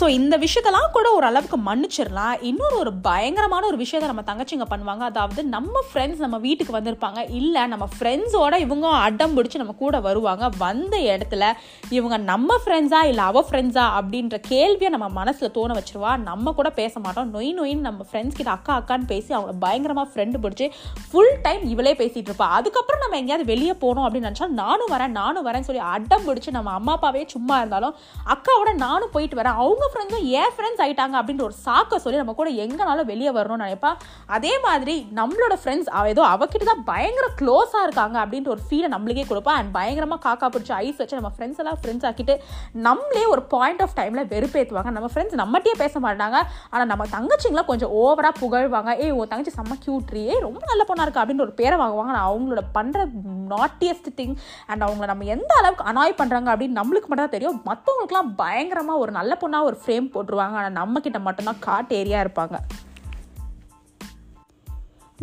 ஸோ 0.00 0.06
இந்த 0.18 0.34
விஷயத்தெல்லாம் 0.42 0.92
கூட 0.96 1.06
ஒரு 1.16 1.26
அளவுக்கு 1.28 1.56
மன்னிச்சிடலாம். 1.66 2.36
இன்னொரு 2.50 2.76
ஒரு 2.82 2.92
பயங்கரமான 3.06 3.66
ஒரு 3.70 3.78
விஷயத்த 3.80 4.10
நம்ம 4.10 4.22
தங்கச்சிங்க 4.28 4.66
பண்ணுவாங்க. 4.70 5.02
அதாவது 5.10 5.40
நம்ம 5.54 5.82
ஃப்ரெண்ட்ஸ் 5.88 6.22
நம்ம 6.24 6.36
வீட்டுக்கு 6.44 6.76
வந்திருப்பாங்க. 6.76 7.20
இல்லை 7.38 7.62
நம்ம 7.72 7.86
ஃப்ரெண்ட்ஸோட 7.94 8.54
இவங்க 8.66 8.86
அடம் 9.06 9.34
பிடிச்சி 9.36 9.58
நம்ம 9.62 9.74
கூட 9.82 9.98
வருவாங்க. 10.06 10.44
வந்த 10.64 10.94
இடத்துல 11.14 11.42
இவங்க 11.96 12.18
நம்ம 12.30 12.56
ஃப்ரெண்ட்ஸா 12.62 13.00
இல்லை 13.10 13.24
அவ 13.32 13.42
ஃப்ரெண்ட்ஸா 13.48 13.84
அப்படின்ற 13.98 14.38
கேள்வியை 14.52 14.90
நம்ம 14.94 15.08
மனசில் 15.18 15.52
தோண 15.58 15.76
வச்சிருவா. 15.80 16.12
நம்ம 16.30 16.54
கூட 16.60 16.70
பேச 16.80 16.94
மாட்டோம். 17.04 17.28
நொய் 17.34 17.52
நொயின்னு 17.58 17.86
நம்ம 17.88 18.06
ஃப்ரெண்ட்ஸ் 18.08 18.38
கிட்ட 18.40 18.52
அக்கா 18.56 18.72
அக்கான்னு 18.80 19.10
பேசி 19.12 19.30
அவங்கள 19.38 19.56
பயங்கரமாக 19.66 20.10
ஃப்ரெண்டு 20.14 20.42
பிடிச்சி 20.46 20.68
ஃபுல் 21.10 21.34
டைம் 21.48 21.62
இவளே 21.74 21.94
பேசிகிட்டு 22.00 22.32
இருப்பா. 22.32 22.48
அதுக்கப்புறம் 22.60 23.04
நம்ம 23.04 23.20
எங்கேயாவது 23.22 23.50
வெளியே 23.52 23.76
போகணும் 23.84 24.06
அப்படின்னு 24.06 24.30
நினச்சா 24.30 24.50
நானும் 24.62 24.94
வரேன் 24.94 25.14
நானும் 25.20 25.46
வரேன்னு 25.50 25.70
சொல்லி 25.70 25.84
அடம் 25.94 26.26
பிடிச்சி 26.30 26.56
நம்ம 26.58 26.74
அம்மா 26.80 26.94
அப்பாவே 26.98 27.24
சும்மா 27.36 27.58
இருந்தாலும் 27.62 27.94
அக்காவோட 28.36 28.72
நானும் 28.86 29.14
போயிட்டு 29.16 29.40
வரேன். 29.42 29.60
அவங்க 29.62 29.86
ஃப்ரெண்ட்ஸும் 29.92 30.26
ஏன் 30.40 30.52
ஃப்ரெண்ட்ஸ் 30.56 30.82
ஆயிட்டாங்க? 30.84 31.14
அப்படின்ற 31.20 31.44
ஒரு 31.48 31.56
சாக்கை 31.66 31.98
சொல்லி 32.04 32.20
நம்ம 32.22 32.34
கூட 32.40 32.50
எங்கனாலும் 32.64 33.08
வெளியே 33.12 33.32
வரணும்னு 33.38 33.64
நினைப்பா. 33.66 33.90
அதே 34.36 34.52
மாதிரி 34.66 34.94
நம்மளோட 35.18 35.54
ஃப்ரெண்ட்ஸ் 35.62 35.90
அவ 35.96 36.08
ஏதோ 36.14 36.24
அவகிட்ட 36.34 36.64
தான் 36.70 36.84
பயங்கர 36.90 37.26
க்ளோஸாக 37.40 37.86
இருக்காங்க 37.86 38.16
அப்படின்ற 38.24 38.50
ஒரு 38.56 38.62
ஃபீலை 38.68 38.90
நம்மளுக்கே 38.94 39.26
கொடுப்பா. 39.30 39.54
அண்ட் 39.60 39.72
பயங்கரமாக 39.78 40.20
காக்கா 40.26 40.48
பிடிச்சி 40.54 40.74
ஐஸ் 40.84 41.00
வச்சு 41.02 41.18
நம்ம 41.20 41.32
ஃப்ரெண்ட்ஸ் 41.36 41.60
எல்லாம் 41.64 41.78
ஃப்ரெண்ட்ஸ் 41.82 42.06
ஆக்கிட்டு 42.10 42.36
நம்மளே 42.88 43.24
ஒரு 43.34 43.44
பாயிண்ட் 43.54 43.82
ஆஃப் 43.86 43.96
டைமில் 44.00 44.28
வெறுப்பேற்றுவாங்க 44.34 44.92
நம்ம 44.96 45.10
ஃப்ரெண்ட்ஸ் 45.14 45.38
நம்மகிட்டயே 45.42 45.76
பேச 45.82 46.00
மாட்டாங்க. 46.06 46.38
ஆனால் 46.72 46.90
நம்ம 46.92 47.06
தங்கச்சிங்களாம் 47.16 47.70
கொஞ்சம் 47.72 47.94
ஓவராக 48.02 48.34
புகழ்வாங்க. 48.42 48.90
ஏய் 49.04 49.14
உன் 49.18 49.30
தங்கச்சி 49.32 49.54
செம்ம 49.58 49.78
கியூட்ரி 49.84 50.22
ஏ 50.30 50.36
ரொம்ப 50.46 50.62
நல்ல 50.72 50.84
பொண்ணாக 50.90 51.06
இருக்கா? 51.06 51.24
அப்படின்ற 51.24 51.46
ஒரு 51.48 51.56
பேரை 51.60 51.78
வாங்குவாங்க. 51.82 52.12
நான் 52.18 52.28
அவங்களோட 52.30 52.64
பண்ணுற 52.78 53.06
நாட்டியஸ்ட் 53.54 54.10
திங் 54.18 54.34
அண்ட் 54.70 54.84
அவங்கள 54.86 55.06
நம்ம 55.12 55.28
எந்த 55.36 55.52
அளவுக்கு 55.60 55.88
அனாய் 55.92 56.18
பண்ணுறாங்க 56.20 56.48
அப்படின்னு 56.54 56.78
நம்மளுக்கு 56.80 57.08
மட்டும் 57.10 57.26
தான் 57.26 57.36
தெரியும். 57.36 57.60
மற்றவங்களுக்குலாம் 57.70 58.32
பயங்கரமாக 58.42 59.02
ஒரு 59.04 59.12
நல்ல 59.18 59.32
பொண்ணாக 59.42 59.68
ஒரு 59.70 59.76
ஃப்ரேம் 59.82 60.12
போட்டுருவாங்க. 60.14 60.56
ஆனால் 60.60 60.78
நம்மக்கிட்ட 60.80 61.20
மட்டும்தான் 61.20 61.64
காட்டு 61.68 61.96
ஏரியா 61.96 62.20
இருப்பாங்க. 62.24 62.58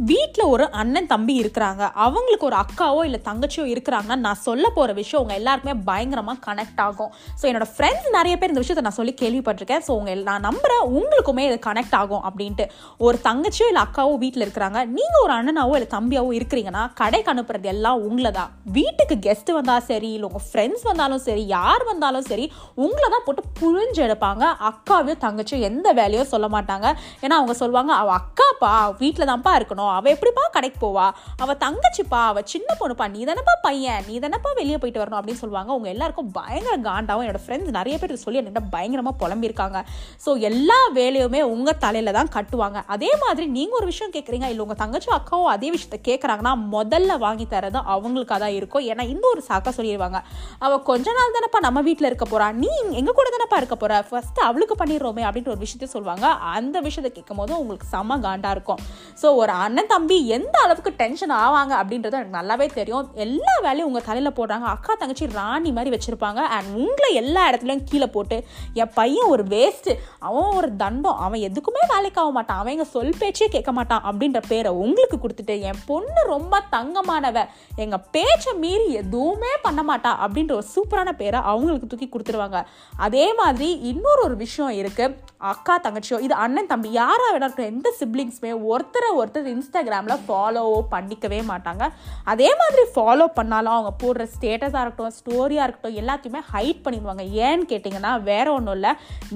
வீட்டில் 0.09 0.49
ஒரு 0.53 0.65
அண்ணன் 0.79 1.07
தம்பி 1.11 1.33
இருக்கிறாங்க. 1.41 1.83
அவங்களுக்கு 2.05 2.45
ஒரு 2.47 2.57
அக்காவோ 2.63 2.99
இல்லை 3.07 3.19
தங்கச்சியோ 3.27 3.63
இருக்கிறாங்கன்னா 3.73 4.17
நான் 4.25 4.39
சொல்ல 4.47 4.65
போகிற 4.75 4.91
விஷயம் 4.99 5.21
உங்கள் 5.23 5.37
எல்லாருக்குமே 5.39 5.73
பயங்கரமாக 5.87 6.39
கனெக்ட் 6.47 6.81
ஆகும். 6.85 7.11
ஸோ 7.39 7.43
என்னோட 7.49 7.67
ஃப்ரெண்ட்ஸ் 7.75 8.09
நிறைய 8.17 8.33
பேர் 8.39 8.51
இந்த 8.53 8.61
விஷயத்தை 8.63 8.83
நான் 8.87 8.97
சொல்லி 8.97 9.13
கேள்விப்பட்டிருக்கேன். 9.21 9.83
ஸோ 9.87 9.91
உங்கள் 9.99 10.21
நான் 10.29 10.45
நம்புகிறேன் 10.47 10.83
உங்களுக்குமே 10.97 11.45
இது 11.49 11.57
கனெக்ட் 11.67 11.95
ஆகும் 12.01 12.23
அப்படின்ட்டு. 12.29 12.67
ஒரு 13.05 13.19
தங்கச்சியோ 13.27 13.69
இல்லை 13.71 13.83
அக்காவோ 13.87 14.13
வீட்டில் 14.25 14.45
இருக்கிறாங்க. 14.45 14.81
நீங்கள் 14.97 15.23
ஒரு 15.25 15.35
அண்ணனாவோ 15.37 15.73
இல்லை 15.79 15.89
தம்பியாவோ 15.95 16.31
இருக்கிறீங்கன்னா 16.39 16.83
கடைக்கு 17.01 17.31
அனுப்புறது 17.33 17.71
எல்லாம் 17.73 18.03
உங்களை 18.09 18.33
தான் 18.39 18.51
வீட்டுக்கு 18.77 19.17
கெஸ்ட் 19.27 19.51
வந்தால் 19.57 19.85
சரி 19.89 20.11
இல்லை 20.17 20.29
உங்கள் 20.29 20.45
ஃப்ரெண்ட்ஸ் 20.49 20.85
வந்தாலும் 20.89 21.23
சரி 21.27 21.45
யார் 21.55 21.85
வந்தாலும் 21.91 22.27
சரி 22.29 22.47
உங்களை 22.85 23.09
தான் 23.15 23.25
போட்டு 23.25 23.43
புழிஞ்சு 23.61 24.01
எடுப்பாங்க. 24.07 24.43
அக்காவையோ 24.71 25.17
தங்கச்சியோ 25.25 25.61
எந்த 25.71 25.87
வேலையோ 26.01 26.25
சொல்ல 26.35 26.49
மாட்டாங்க. 26.57 26.87
ஏன்னா 27.25 27.35
அவங்க 27.41 27.55
சொல்லுவாங்க 27.63 27.93
அவள் 28.03 28.17
அக்காப்பா 28.21 28.71
வீட்டில் 29.03 29.31
தான்ப்பா 29.33 29.55
இருக்கணும். 29.59 29.85
அவள் 29.97 30.13
எப்படிப்பா 30.15 30.43
கடைக்கு 30.55 30.79
போவா? 30.85 31.07
அவள் 31.43 31.59
தங்கச்சிப்பா. 31.65 32.21
அவள் 32.31 32.47
சின்ன 32.53 32.75
பொண்ணுப்பா. 32.81 33.05
நீ 33.15 33.21
தானப்பா 33.29 33.55
பையன். 33.67 34.01
நீ 34.09 34.15
தானப்பா 34.25 34.51
வெளியே 34.59 34.77
போயிட்டு 34.81 35.01
வரணும் 35.03 35.19
அப்படின்னு 35.19 35.41
சொல்லுவாங்க. 35.43 35.69
அவங்க 35.75 35.89
எல்லாருக்கும் 35.95 36.31
பயங்கர 36.37 36.75
காண்டாவும் 36.89 37.25
என்னோட 37.25 37.41
ஃப்ரெண்ட்ஸ் 37.45 37.75
நிறைய 37.79 37.95
பேர் 38.01 38.15
சொல்லி 38.25 38.41
என்கிட்ட 38.41 38.63
பயங்கரமாக 38.75 39.15
புலம்பியிருக்காங்க. 39.21 39.77
ஸோ 40.25 40.29
எல்லா 40.49 40.79
வேலையுமே 40.99 41.41
உங்கள் 41.53 41.79
தலையில் 41.85 42.15
தான் 42.19 42.31
கட்டுவாங்க. 42.37 42.77
அதே 42.95 43.11
மாதிரி 43.23 43.47
நீங்கள் 43.57 43.79
ஒரு 43.79 43.89
விஷயம் 43.91 44.13
கேட்குறீங்க 44.15 44.47
இல்லை 44.51 44.63
உங்கள் 44.65 44.81
தங்கச்சி 44.83 45.11
அக்காவும் 45.19 45.51
அதே 45.55 45.69
விஷயத்த 45.75 45.99
கேட்குறாங்கன்னா 46.09 46.53
முதல்ல 46.75 47.17
வாங்கி 47.25 47.47
தரது 47.53 47.79
அவங்களுக்காக 47.93 48.39
தான் 48.45 48.55
இருக்கும். 48.59 48.85
ஏன்னா 48.91 49.03
இந்த 49.13 49.25
ஒரு 49.33 49.41
சாக்கா 49.49 49.71
சொல்லிடுவாங்க. 49.77 50.19
அவள் 50.65 50.83
கொஞ்ச 50.89 51.13
நாள் 51.17 51.35
தானப்பா 51.37 51.59
நம்ம 51.67 51.79
வீட்டில் 51.87 52.09
இருக்க 52.09 52.25
போகிறா 52.31 52.47
நீ 52.63 52.71
எங்கள் 52.99 53.17
கூட 53.19 53.27
தானப்பா 53.35 53.57
இருக்க 53.61 53.75
போகிற 53.81 53.99
ஃபஸ்ட்டு 54.09 54.45
அவளுக்கு 54.49 54.75
பண்ணிடுறோமே 54.81 55.23
அப்படின்ற 55.27 55.51
ஒரு 55.55 55.61
விஷயத்த 55.65 55.89
சொல்லுவாங்க. 55.95 56.27
அந்த 56.57 56.77
விஷயத்தை 56.87 57.11
கேட்கும் 57.17 57.41
போது 57.41 57.53
உங்களுக்கு 57.61 57.87
செம்ம 57.93 58.19
காண்டாக 58.25 58.55
இருக்கும். 58.55 58.81
ஸோ 59.21 59.27
ஒரு 59.41 59.53
அண்ணன் 59.77 59.91
தம்பி 59.93 60.15
எந்த 60.35 60.55
அளவுக்கு 60.65 60.91
டென்ஷன் 60.99 61.31
ஆவாங்க 61.39 61.73
அப்படின்றது 61.79 62.15
எனக்கு 62.17 62.37
நல்லாவே 62.37 62.65
தெரியும். 62.77 63.09
எல்லா 63.25 63.53
வேலையும் 63.65 63.87
உங்கள் 63.89 64.05
தலையில் 64.07 64.29
போடுறாங்க. 64.37 64.65
அக்கா 64.75 64.93
தங்கச்சி 65.01 65.25
ராணி 65.35 65.71
மாதிரி 65.75 65.91
வச்சுருப்பாங்க. 65.93 66.41
அண்ட் 66.55 66.69
உங்களை 66.83 67.09
எல்லா 67.21 67.41
இடத்துலையும் 67.49 67.83
கீழே 67.89 68.07
போட்டு 68.15 68.37
என் 68.81 68.91
பையன் 68.99 69.29
ஒரு 69.33 69.43
வேஸ்ட்டு 69.53 69.93
அவன் 70.29 70.55
ஒரு 70.59 70.69
தண்டம் 70.81 71.19
அவன் 71.25 71.43
எதுக்குமே 71.49 71.83
வேலைக்கு 71.93 72.19
ஆக 72.23 72.31
மாட்டான். 72.37 72.61
அவன் 72.61 72.73
எங்கள் 72.75 72.91
சொல் 72.95 73.19
பேச்சே 73.21 73.49
கேட்க 73.57 73.73
மாட்டான் 73.79 74.07
அப்படின்ற 74.11 74.41
பேரை 74.51 74.71
உங்களுக்கு 74.85 75.19
கொடுத்துட்டு 75.25 75.57
என் 75.71 75.83
பொண்ணு 75.91 76.23
ரொம்ப 76.33 76.63
தங்கமானவ 76.75 77.43
எங்கள் 77.85 78.03
பேச்சை 78.17 78.55
மீறி 78.63 78.89
எதுவுமே 79.03 79.53
பண்ண 79.67 79.83
மாட்டா 79.91 80.13
அப்படின்ற 80.25 80.55
ஒரு 80.59 80.67
சூப்பரான 80.73 81.15
பேரை 81.21 81.41
அவங்களுக்கு 81.53 81.91
தூக்கி 81.93 82.09
கொடுத்துருவாங்க 82.09 82.61
அதே 83.09 83.27
மாதிரி 83.41 83.69
இன்னொரு 83.91 84.23
ஒரு 84.29 84.37
விஷயம் 84.45 84.75
இருக்குது 84.81 85.15
அக்கா 85.53 85.77
தங்கச்சியோ 85.85 86.17
இது 86.25 86.35
அண்ணன் 86.43 86.71
தம்பி 86.73 86.89
யாராக 86.99 87.31
வேணா 87.31 87.45
இருக்கட்டும் 87.45 87.73
எந்த 87.73 87.87
சிப்ளிங்ஸுமே 88.01 88.53
ஒருத்தரை 88.73 89.09
ஒருத்தர் 89.21 89.53
இன்ஸ் 89.53 89.66
இன்ஸ்டாகிராமில் 89.67 90.23
ஃபாலோவோ 90.25 90.77
பண்ணிக்கவே 90.91 91.39
மாட்டாங்க. 91.51 91.83
அதே 92.31 92.49
மாதிரி 92.59 92.83
ஃபாலோ 92.93 93.25
பண்ணாலும் 93.37 93.73
அவங்க 93.75 93.91
போடுற 94.03 94.23
ஸ்டேட்டஸாக 94.35 94.83
இருக்கட்டும் 94.83 95.15
ஸ்டோரியாக 95.19 95.65
இருக்கட்டும் 95.67 95.97
எல்லாத்தையுமே 96.01 96.41
ஹைட் 96.53 96.83
பண்ணிடுவாங்க. 96.85 97.23
ஏன்னு 97.47 97.65
கேட்டிங்கன்னா 97.71 98.11
வேற 98.29 98.45
ஒன்றும் 98.57 98.75
இல்லை. 98.77 98.91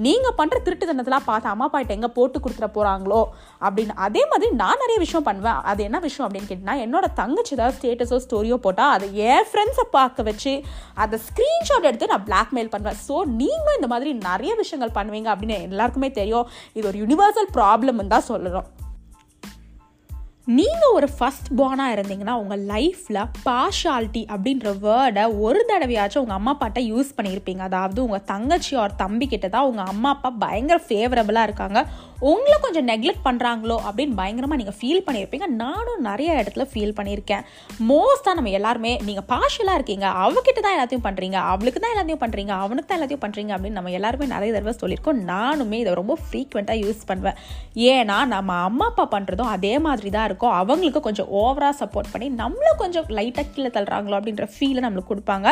நீங்கள் 0.06 0.36
பண்ணுற 0.38 0.56
திருட்டு 0.66 0.80
திருட்டுத்தனத்தெல்லாம் 0.82 1.26
பார்த்து 1.30 1.48
அம்மா 1.50 1.66
அப்பாட்ட 1.68 1.96
எங்கே 1.96 2.10
போட்டு 2.16 2.38
கொடுத்துட 2.44 2.68
போகிறாங்களோ 2.76 3.20
அப்படின்னு. 3.66 3.94
அதே 4.06 4.22
மாதிரி 4.30 4.50
நான் 4.62 4.80
நிறைய 4.82 4.98
விஷயம் 5.04 5.26
பண்ணுவேன். 5.28 5.60
அது 5.70 5.80
என்ன 5.88 5.98
விஷயம் 6.06 6.26
அப்படின்னு 6.26 6.48
கேட்டிங்கன்னா 6.50 6.76
என்னோட 6.84 7.06
தங்கச்சி 7.20 7.54
ஏதாவது 7.56 7.76
ஸ்டேட்டஸோ 7.78 8.18
ஸ்டோரியோ 8.26 8.58
போட்டால் 8.66 8.92
அதை 8.96 9.08
என் 9.28 9.48
ஃப்ரெண்ட்ஸை 9.50 9.86
பார்க்க 9.96 10.28
வச்சு 10.30 10.54
அதை 11.04 11.18
ஸ்க்ரீன்ஷாட் 11.28 11.88
எடுத்து 11.90 12.12
நான் 12.14 12.26
பிளாக்மெயில் 12.30 12.72
பண்ணுவேன். 12.74 13.00
ஸோ 13.08 13.16
நீங்களும் 13.42 13.78
இந்த 13.80 13.90
மாதிரி 13.94 14.12
நிறைய 14.28 14.54
விஷயங்கள் 14.62 14.96
பண்ணுவீங்க 14.98 15.30
அப்படின்னு 15.34 15.58
எல்லாருக்குமே 15.70 16.10
தெரியும். 16.20 16.48
இது 16.78 16.88
ஒரு 16.92 17.00
யூனிவர்சல் 17.04 17.52
ப்ராப்ளம்னு 17.58 18.14
தான் 18.16 18.30
சொல்லணும். 18.32 18.68
நீங்கள் 20.46 20.94
ஒரு 20.98 21.08
ஃபஸ்ட் 21.16 21.48
பார்னாக 21.58 21.94
இருந்தீங்கன்னா 21.96 22.32
உங்கள் 22.42 22.62
லைஃப்பில் 22.70 23.18
பார்ஷாலிட்டி 23.44 24.22
அப்படின்ற 24.34 24.68
வேர்டை 24.84 25.24
ஒரு 25.44 25.60
தடவையாச்சும் 25.68 26.22
உங்கள் 26.24 26.38
அம்மா 26.38 26.52
அப்பாட்ட 26.54 26.80
யூஸ் 26.92 27.10
பண்ணியிருப்பீங்க. 27.18 27.62
அதாவது 27.70 27.98
உங்கள் 28.06 28.24
தங்கச்சி 28.30 28.72
ஒரு 28.84 28.94
தம்பி 29.02 29.26
கிட்ட 29.32 29.48
தான் 29.56 29.68
உங்கள் 29.70 29.90
அம்மா 29.92 30.10
அப்பா 30.14 30.30
பயங்கர 30.44 30.78
ஃபேவரபுளாக 30.88 31.48
இருக்காங்க. 31.48 31.80
உங்களை 32.30 32.56
கொஞ்சம் 32.64 32.88
நெக்லெக்ட் 32.90 33.24
பண்ணுறாங்களோ 33.28 33.76
அப்படின்னு 33.86 34.16
பயங்கரமாக 34.18 34.58
நீங்கள் 34.62 34.76
ஃபீல் 34.80 35.04
பண்ணியிருப்பீங்க. 35.06 35.46
நானும் 35.62 36.02
நிறைய 36.08 36.34
இடத்துல 36.40 36.66
ஃபீல் 36.72 36.96
பண்ணியிருக்கேன். 36.98 37.46
மோஸ்ட்டாக 37.92 38.34
நம்ம 38.38 38.52
எல்லாருமே 38.58 38.92
நீங்கள் 39.06 39.26
பார்ஷலாக 39.32 39.78
இருக்கீங்க. 39.80 40.08
அவகிட்ட 40.24 40.58
தான் 40.66 40.76
எல்லாத்தையும் 40.76 41.06
பண்ணுறீங்க 41.06 41.38
அவளுக்கு 41.52 41.82
தான் 41.86 41.94
எல்லாத்தையும் 41.94 42.22
பண்ணுறீங்க 42.24 42.54
அவனுக்கு 42.64 42.88
தான் 42.90 43.00
எல்லாத்தையும் 43.00 43.24
பண்ணுறீங்க 43.26 43.54
அப்படின்னு 43.56 43.80
நம்ம 43.80 43.94
எல்லாருமே 44.00 44.30
நிறைய 44.34 44.50
தடவை 44.56 44.76
சொல்லியிருக்கோம். 44.82 45.22
நானுமே 45.32 45.80
இதை 45.84 45.94
ரொம்ப 46.02 46.16
ஃப்ரீக்வெண்ட்டாக 46.26 46.84
யூஸ் 46.84 47.08
பண்ணுவேன். 47.12 47.40
ஏன்னா 47.94 48.18
நம்ம 48.36 48.60
அம்மா 48.68 48.88
அப்பா 48.92 49.06
பண்ணுறதும் 49.16 49.54
அதே 49.56 49.74
மாதிரி 49.88 50.10
தான் 50.10 50.30
இருக்கும் 50.32 50.54
அவங்களுக்கு 50.60 51.02
கொஞ்சம் 51.08 51.30
ஓவராக 51.42 51.74
சப்போர்ட் 51.82 52.12
பண்ணி 52.14 52.28
நம்மளும் 52.42 52.80
கொஞ்சம் 52.82 53.08
லைட்டாக 53.18 53.46
கீழே 53.54 53.72
தள்ளுறாங்களோ 53.76 54.18
அப்படின்ற 54.20 54.46
ஃபீலை 54.54 54.82
நம்மளுக்கு 54.86 55.12
கொடுப்பாங்க. 55.12 55.48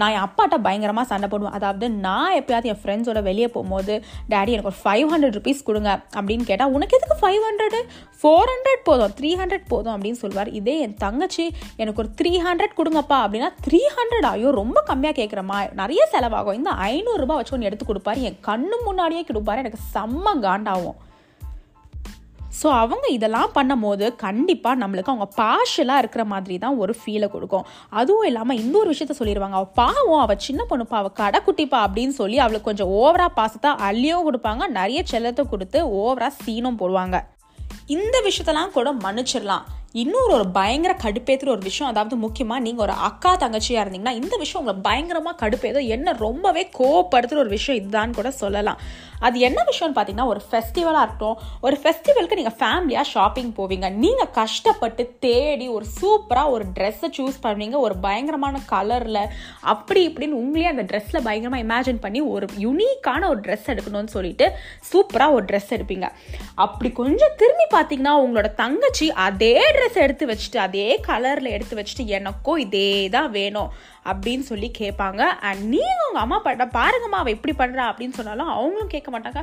நான் 0.00 0.12
என் 0.16 0.24
அப்பாட்ட 0.26 0.58
பயங்கரமாக 0.66 1.06
சண்டை 1.12 1.28
போடுவேன். 1.32 1.56
அதாவது 1.60 1.86
நான் 2.06 2.36
எப்பயாவது 2.40 2.70
என் 2.72 2.80
ஃப்ரெண்ட்ஸோட 2.82 3.22
வெளியே 3.30 3.50
போகும்போது 3.56 3.94
டேடி 4.34 4.54
எனக்கு 4.56 4.72
ஒரு 4.72 4.80
ஃபைவ் 4.84 5.08
ஹண்ட்ரட் 5.14 5.36
ருபீஸ் 5.38 5.64
கொடுங்க 5.68 5.90
அப்படின்னு 6.18 6.44
கேட்டால் 6.50 6.74
உனக்கு 6.78 6.98
எதுக்கு 6.98 7.18
ஃபைவ் 7.22 7.44
ஹண்ட்ரடு 7.48 7.80
ஃபோர் 8.20 8.50
ஹண்ட்ரட் 8.52 8.82
போதும் 8.88 9.14
த்ரீ 9.18 9.30
ஹண்ட்ரட் 9.40 9.66
போதும் 9.72 9.94
அப்படின்னு 9.94 10.20
சொல்லுவார். 10.22 10.50
இதே 10.60 10.74
என் 10.84 10.98
தங்கச்சி 11.04 11.44
எனக்கு 11.82 12.00
ஒரு 12.02 12.10
த்ரீ 12.20 12.32
ஹண்ட்ரட் 12.46 12.76
கொடுங்கப்பா 12.80 13.18
அப்படின்னா 13.24 13.50
த்ரீ 13.66 13.80
ஹண்ட்ரட் 13.96 14.28
ஐயோ 14.32 14.50
ரொம்ப 14.60 14.78
கம்மியாக 14.90 15.16
கேட்குறமா 15.20 15.58
நிறைய 15.80 16.02
செலவாகும். 16.14 16.58
இந்த 16.60 16.70
ஐநூறுரூபா 16.90 17.36
வச்சு 17.38 17.54
ஒன்று 17.56 17.68
எடுத்து 17.70 17.86
கொடுப்பாரு. 17.88 18.20
என் 18.28 18.40
கண்ணு 18.50 18.78
முன்னாடியே 18.88 19.24
கொடுப்பாரு. 19.30 19.62
எனக்கு 19.64 19.82
செம்ம 19.94 20.36
காண்டாகும் 20.46 20.98
ஸோ 22.60 22.66
அவங்க 22.82 23.06
இதெல்லாம் 23.16 23.52
பண்ணும்போது 23.56 24.06
கண்டிப்பாக 24.24 24.80
நம்மளுக்கு 24.82 25.12
அவங்க 25.12 25.28
பாஷலாக 25.40 26.02
இருக்கிற 26.02 26.24
மாதிரி 26.32 26.56
தான் 26.64 26.78
ஒரு 26.82 26.92
ஃபீலை 27.00 27.28
கொடுக்கும். 27.34 27.66
அதுவும் 28.00 28.28
இல்லாமல் 28.30 28.60
இன்னொரு 28.62 28.88
விஷயத்த 28.92 29.16
சொல்லிடுவாங்க 29.20 29.58
அவள் 29.60 29.74
பாவம் 29.82 30.22
அவள் 30.24 30.42
சின்ன 30.46 30.66
பொண்ணுப்பா 30.70 30.98
அவள் 31.02 31.18
கடைக்குட்டிப்பா 31.22 31.80
அப்படின்னு 31.86 32.16
சொல்லி 32.22 32.38
அவளுக்கு 32.44 32.70
கொஞ்சம் 32.70 32.92
ஓவராக 33.02 33.32
பாசத்தை 33.38 33.72
அள்ளியும் 33.88 34.26
கொடுப்பாங்க. 34.28 34.66
நிறைய 34.80 35.02
செல்லத்தை 35.12 35.44
கொடுத்து 35.54 35.80
ஓவராக 36.02 36.34
சீனும் 36.44 36.80
போடுவாங்க. 36.82 37.18
இந்த 37.96 38.16
விஷயத்தெல்லாம் 38.26 38.76
கூட 38.76 38.90
மன்னிச்சிடலாம். 39.06 39.64
இன்னொரு 40.02 40.32
ஒரு 40.36 40.46
பயங்கர 40.56 40.92
கடுப்பேத்துற 41.02 41.48
ஒரு 41.54 41.62
விஷயம் 41.66 41.90
அதாவது 41.90 42.14
முக்கியமாக 42.22 42.64
நீங்கள் 42.64 42.84
ஒரு 42.86 42.94
அக்கா 43.08 43.32
தங்கச்சியாக 43.42 43.82
இருந்தீங்கன்னா 43.84 44.14
இந்த 44.20 44.34
விஷயம் 44.40 44.60
உங்களை 44.62 44.80
பயங்கரமாக 44.86 45.38
கடுப்பேதோ 45.42 45.80
என்ன 45.96 46.14
ரொம்பவே 46.24 46.62
கோவப்படுத்துகிற 46.78 47.42
ஒரு 47.44 47.52
விஷயம் 47.56 47.78
இதுதான் 47.80 48.16
கூட 48.16 48.30
சொல்லலாம். 48.40 48.80
அது 49.26 49.36
என்ன 49.48 49.60
விஷயம்னு 49.70 49.96
பார்த்தீங்கன்னா 49.96 50.28
ஒரு 50.32 50.42
ஃபெஸ்டிவலாக 50.48 51.02
இருக்கட்டும் 51.04 51.38
ஒரு 51.66 51.76
ஃபெஸ்டிவலுக்கு 51.82 52.38
நீங்கள் 52.40 52.58
ஃபேமிலியாக 52.60 53.06
ஷாப்பிங் 53.14 53.52
போவீங்க. 53.58 53.88
நீங்கள் 54.04 54.32
கஷ்டப்பட்டு 54.40 55.02
தேடி 55.26 55.68
ஒரு 55.76 55.86
சூப்பராக 55.98 56.54
ஒரு 56.56 56.66
ட்ரெஸ்ஸை 56.78 57.10
சூஸ் 57.18 57.38
பண்ணுவீங்க. 57.46 57.76
ஒரு 57.86 57.96
பயங்கரமான 58.06 58.62
கலரில் 58.72 59.20
அப்படி 59.74 60.02
இப்படின்னு 60.08 60.40
உங்களே 60.42 60.68
அந்த 60.72 60.84
ட்ரெஸ்ஸில் 60.90 61.24
பயங்கரமாக 61.28 61.66
இமேஜின் 61.66 62.02
பண்ணி 62.04 62.22
ஒரு 62.34 62.48
யுனிக்கான 62.66 63.28
ஒரு 63.32 63.40
ட்ரெஸ் 63.46 63.70
எடுக்கணும்னு 63.74 64.14
சொல்லிட்டு 64.16 64.48
சூப்பராக 64.90 65.36
ஒரு 65.36 65.44
ட்ரெஸ் 65.50 65.72
எடுப்பீங்க. 65.76 66.08
அப்படி 66.64 66.90
கொஞ்சம் 67.02 67.36
திரும்பி 67.42 67.68
பார்த்தீங்கன்னா 67.76 68.14
உங்களோட 68.24 68.50
தங்கச்சி 68.62 69.08
அதே 69.28 69.54
ட்ரெஸ் 69.76 69.98
எடுத்து 70.06 70.30
வச்சுட்டு 70.32 70.60
அதே 70.66 70.88
கலரில் 71.08 71.54
எடுத்து 71.56 71.78
வச்சுட்டு 71.80 72.06
எனக்கும் 72.18 72.62
இதே 72.66 72.88
தான் 73.16 73.30
வேணும். 73.38 73.70
அப்படின்னு 74.10 74.44
சொல்லி 74.50 74.68
கேட்பாங்க. 74.80 75.22
அண்ட் 75.48 75.62
நீங்கள் 75.74 76.04
உங்கள் 76.08 76.24
அம்மா 76.24 76.38
பாட்ட 76.44 76.66
பாருங்கம்மா 76.78 77.20
அவள் 77.22 77.36
இப்படி 77.36 77.54
பண்ணுறா 77.62 77.84
அப்படின்னு 77.90 78.18
சொன்னாலும் 78.18 78.52
அவங்களும் 78.56 78.92
கேட்க 78.94 79.10
மாட்டாங்க. 79.14 79.42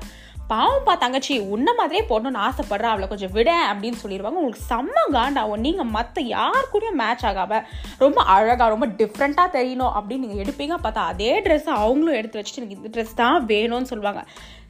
பாவம்ப்பா 0.52 0.94
தங்கச்சி 1.02 1.36
உன்ன 1.56 1.70
மாதிரியே 1.78 2.04
போடணும்னு 2.10 2.40
ஆசைப்படுறா 2.48 2.88
அவளை 2.94 3.06
கொஞ்சம் 3.12 3.34
விட 3.36 3.50
அப்படின்னு 3.72 4.00
சொல்லிடுவாங்க. 4.02 4.40
உங்களுக்கு 4.40 4.70
செம்ம 4.72 5.04
காண்டாகும் 5.18 5.64
நீங்கள் 5.66 5.92
மற்ற 5.98 6.22
யார் 6.36 6.72
கூடயும் 6.72 7.00
மேட்ச் 7.02 7.26
ஆகாம 7.30 7.60
ரொம்ப 8.04 8.22
அழகாக 8.36 8.68
ரொம்ப 8.74 8.88
டிஃப்ரெண்ட்டாக 9.02 9.56
தெரியணும் 9.58 9.94
அப்படின்னு 9.98 10.26
நீங்கள் 10.26 10.44
எடுப்பீங்க. 10.46 10.78
பார்த்தா 10.86 11.04
அதே 11.12 11.32
ட்ரெஸ்ஸை 11.46 11.76
அவங்களும் 11.84 12.18
எடுத்து 12.22 12.40
வச்சுட்டு 12.40 12.62
எனக்கு 12.62 12.80
இந்த 12.80 12.92
ட்ரெஸ் 12.96 13.20
தான் 13.22 13.46
வேணும்னு 13.52 13.92
சொல்லுவாங்க. 13.92 14.24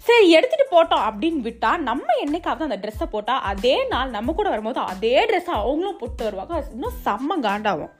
சரி 0.10 0.28
எடுத்துகிட்டு 0.38 0.68
போட்டோம் 0.76 1.08
அப்படின்னு 1.08 1.42
விட்டால் 1.48 1.84
நம்ம 1.90 2.14
என்னைக்காவது 2.26 2.68
அந்த 2.68 2.80
ட்ரெஸ்ஸை 2.84 3.08
போட்டால் 3.16 3.44
அதே 3.54 3.76
நாள் 3.94 4.14
நம்ம 4.18 4.34
கூட 4.38 4.50
வரும்போது 4.54 4.82
அதே 4.94 5.16
ட்ரெஸ்ஸை 5.32 5.56
அவங்களும் 5.64 6.00
போட்டு 6.04 6.30
வருவாங்க. 6.30 6.56
இன்னும் 6.76 7.02
செம்ம 7.08 7.40
காண்டாகும் 7.48 7.92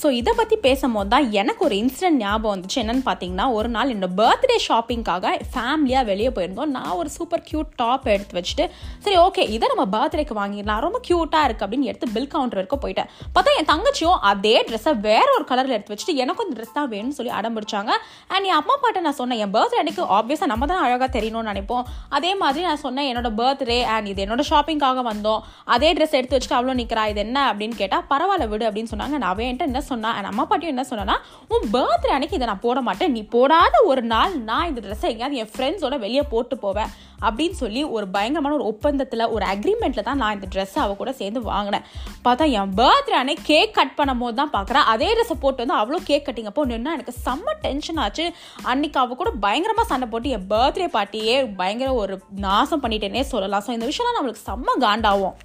ஸோ 0.00 0.06
இதை 0.20 0.32
பற்றி 0.38 0.56
பேசும்போது 0.66 1.08
தான் 1.14 1.26
எனக்கு 1.40 1.62
ஒரு 1.66 1.74
இன்சிடென்ட் 1.82 2.20
ஞாபகம் 2.24 2.52
வந்துச்சு. 2.54 2.78
என்னன்னு 2.82 3.04
பார்த்தீங்கன்னா 3.08 3.46
ஒரு 3.58 3.68
நாள் 3.76 3.92
என்னோட 3.94 4.10
பர்த்டே 4.20 4.56
ஷாப்பிங்காக 4.66 5.32
ஃபேமிலியாக 5.52 6.04
வெளியே 6.10 6.30
போயிருந்தோம். 6.36 6.72
நான் 6.76 6.96
ஒரு 7.00 7.10
சூப்பர் 7.16 7.42
க்யூட் 7.48 7.70
டாப் 7.82 8.06
எடுத்து 8.14 8.36
வச்சுட்டு 8.38 8.64
சரி 9.04 9.16
ஓகே 9.26 9.42
இதை 9.56 9.68
நம்ம 9.72 9.84
பர்த்டேக்கு 9.96 10.34
வாங்கிடலாம். 10.40 10.80
ரொம்ப 10.86 11.00
க்யூட்டாக 11.08 11.46
இருக்குது 11.48 11.66
அப்படின்னு 11.66 11.88
எடுத்து 11.90 12.08
பில் 12.16 12.30
கவுண்டர் 12.34 12.60
வரைக்கும் 12.60 12.82
போயிட்டேன். 12.84 13.08
பார்த்தா 13.36 13.54
என் 13.60 13.70
தங்கச்சியும் 13.72 14.18
அதே 14.32 14.54
ட்ரெஸ்ஸை 14.68 14.94
வேற 15.08 15.26
ஒரு 15.38 15.46
கலரில் 15.52 15.76
எடுத்து 15.76 15.94
வச்சுட்டு 15.94 16.16
எனக்கும் 16.24 16.46
இந்த 16.48 16.56
ட்ரெஸ் 16.58 16.76
தான் 16.78 16.90
வேணும்னு 16.94 17.16
சொல்லி 17.18 17.32
அடம் 17.38 17.56
பிடிச்சாங்க 17.58 17.92
அண்ட் 18.34 18.46
என் 18.50 18.58
அம்மா 18.60 18.76
பாட்டை 18.84 19.02
நான் 19.06 19.18
சொன்னேன் 19.20 19.42
என் 19.46 19.54
பர்த்டே 19.56 19.80
அன்னைக்கு 19.82 20.04
ஆப்வியஸாக 20.18 20.50
நம்ம 20.52 20.68
தான் 20.72 20.82
அழகாக 20.86 21.10
தெரியணும்னு 21.18 21.50
நினைப்போம். 21.52 21.84
அதே 22.18 22.32
மாதிரி 22.42 22.66
நான் 22.68 22.82
சொன்னேன் 22.86 23.08
என்னோட 23.12 23.32
பர்த்டே 23.42 23.78
அண்ட் 23.94 24.10
இது 24.14 24.22
என்னோட 24.26 24.44
ஷாப்பிங்காக 24.50 25.06
வந்தோம். 25.10 25.40
அதே 25.76 25.90
ட்ரெஸ் 25.98 26.18
எடுத்து 26.20 26.36
வச்சுட்டு 26.38 26.58
அவ்வளோ 26.60 26.76
நிற்கிறா 26.82 27.06
இது 27.14 27.22
என்ன? 27.26 27.38
அப்படின்னு 27.52 27.78
கேட்டால் 27.82 28.06
பரவாயில்ல 28.12 28.50
விடு 28.54 28.68
அப்படின்னு 28.70 28.92
சொன்னாங்க. 28.94 29.16
நான் 29.22 29.32
அவன் 29.34 29.50
என்ன 29.68 29.82
சொன்னா 29.90 30.10
என் 30.18 30.30
அம்மா 30.32 30.44
பாட்டியும் 30.50 30.74
என்ன 30.74 30.84
சொன்னா 30.90 31.16
உன் 31.54 31.66
பர்த்டே 31.76 32.12
அன்னைக்கு 32.16 32.38
இதை 32.38 32.48
நான் 32.50 32.64
போட 32.66 32.78
மாட்டேன். 32.88 33.12
நீ 33.16 33.22
போடாத 33.36 33.74
ஒரு 33.92 34.04
நாள் 34.14 34.34
நான் 34.50 34.68
இந்த 34.70 34.80
ட்ரெஸ்ஸை 34.86 35.10
எங்கேயாவது 35.12 35.40
என் 35.42 35.52
ஃப்ரெண்ட்ஸோட 35.54 35.96
வெளியே 36.04 36.24
போட்டு 36.34 36.56
போவேன். 36.64 36.92
அப்படின்னு 37.26 37.56
சொல்லி 37.60 37.82
ஒரு 37.96 38.06
பயங்கரமான 38.14 38.56
ஒரு 38.58 38.66
ஒப்பந்தத்தில் 38.70 39.24
ஒரு 39.34 39.44
அக்ரிமெண்ட்டில் 39.52 40.06
தான் 40.08 40.20
நான் 40.22 40.34
இந்த 40.36 40.48
ட்ரெஸ்ஸை 40.54 40.80
அவ 40.84 40.94
கூட 41.00 41.10
சேர்ந்து 41.20 41.40
வாங்கினேன். 41.50 41.84
பார்த்தா 42.26 42.46
என் 42.60 42.74
பர்த்டே 42.80 43.14
அன்னைக்கு 43.20 43.44
கேக் 43.52 43.76
கட் 43.78 43.94
பண்ணும் 44.00 44.22
போது 44.22 44.36
தான் 44.40 44.52
பார்க்குறேன் 44.56 44.88
அதே 44.94 45.08
ட்ரெஸ்ஸை 45.16 45.36
போட்டு 45.44 45.64
வந்து 45.64 45.78
அவ்வளோ 45.80 46.00
கேக் 46.10 46.26
கட்டிங் 46.26 46.50
அப்போ 46.50 46.66
நின்னா 46.72 46.96
எனக்கு 46.98 47.16
செம்ம 47.26 47.56
டென்ஷன் 47.64 48.02
ஆச்சு. 48.04 48.26
அன்னைக்கு 48.72 49.00
அவ 49.04 49.16
கூட 49.22 49.32
பயங்கரமாக 49.46 49.88
சண்டை 49.92 50.08
போட்டு 50.12 50.34
என் 50.38 50.46
பர்த்டே 50.52 50.88
பார்ட்டியே 50.98 51.38
பயங்கர 51.62 51.90
ஒரு 52.02 52.16
நாசம் 52.46 52.84
பண்ணிட்டேனே 52.84 53.24
சொல்லலாம். 53.34 53.66
ஸோ 53.66 53.72
இந்த 53.78 53.88
விஷயம்லாம் 53.92 54.18
நம்மளுக்கு 54.18 54.46
செம்ம 54.50 54.78
காண்டாகும். 54.86 55.36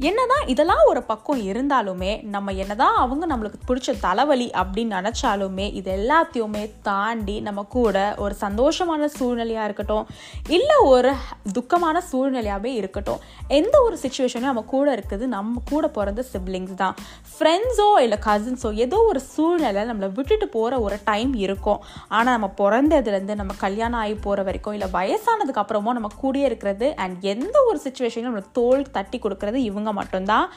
என்னதான் 0.00 0.46
இதெல்லாம் 0.46 0.84
ஒரு 0.86 1.02
பக்கம் 1.02 1.40
இருந்தாலுமே 1.40 2.26
நம்ம 2.28 2.52
என்னதான் 2.52 2.96
அவங்க 2.96 3.26
நம்மளுக்கு 3.26 3.58
பிடிச்ச 3.68 3.94
தலைவலி 4.00 4.50
அப்படின்னு 4.54 4.96
நினச்சாலுமே 4.98 5.72
இது 5.72 5.90
எல்லாத்தையுமே 5.90 6.70
தாண்டி 6.82 7.40
நம்ம 7.40 7.62
கூட 7.64 8.14
ஒரு 8.18 8.34
சந்தோஷமான 8.40 9.08
சூழ்நிலையாக 9.18 9.64
இருக்கட்டும் 9.64 10.06
இல்லை 10.48 10.76
ஒரு 10.84 11.12
துக்கமான 11.52 12.00
சூழ்நிலையாகவே 12.10 12.66
இருக்கட்டும் 12.66 13.20
எந்த 13.48 13.82
ஒரு 13.82 13.98
சுச்சுவேஷனும் 14.02 14.40
நம்ம 14.40 14.62
கூட 14.62 14.96
இருக்குது 14.96 15.26
நம்ம 15.26 15.62
கூட 15.70 15.88
பிறந்த 15.88 16.24
சிப்ளிங்ஸ் 16.32 16.74
தான். 16.74 16.96
ஃப்ரெண்ட்ஸோ 17.34 18.00
இல்லை 18.00 18.18
கசின்ஸோ 18.26 18.74
ஏதோ 18.74 18.96
ஒரு 18.96 19.20
சூழ்நிலை 19.20 19.82
நம்மளை 19.84 20.12
விட்டுட்டு 20.12 20.48
போகிற 20.48 20.80
ஒரு 20.80 20.98
டைம் 21.04 21.34
இருக்கும். 21.34 21.80
ஆனால் 22.08 22.32
நம்ம 22.32 22.50
பிறந்ததுலேருந்து 22.56 23.34
நம்ம 23.34 23.52
கல்யாணம் 23.58 24.00
ஆகி 24.00 24.14
போகிற 24.14 24.42
வரைக்கும் 24.42 24.72
இல்லை 24.72 24.88
வயசானதுக்கு 24.88 25.62
அப்புறமோ 25.64 25.92
நம்ம 25.92 26.08
கூடயே 26.22 26.42
இருக்கிறது 26.42 26.94
அண்ட் 26.94 27.22
எந்த 27.22 27.64
ஒரு 27.70 27.80
சுச்சுவேஷனும் 27.84 28.28
நம்மளுக்கு 28.28 28.52
தோல் 28.52 28.90
தட்டி 28.90 29.18
கொடுக்கறது 29.18 29.56
இவங்க 29.56 29.83
மட்டும்தான். 29.92 30.52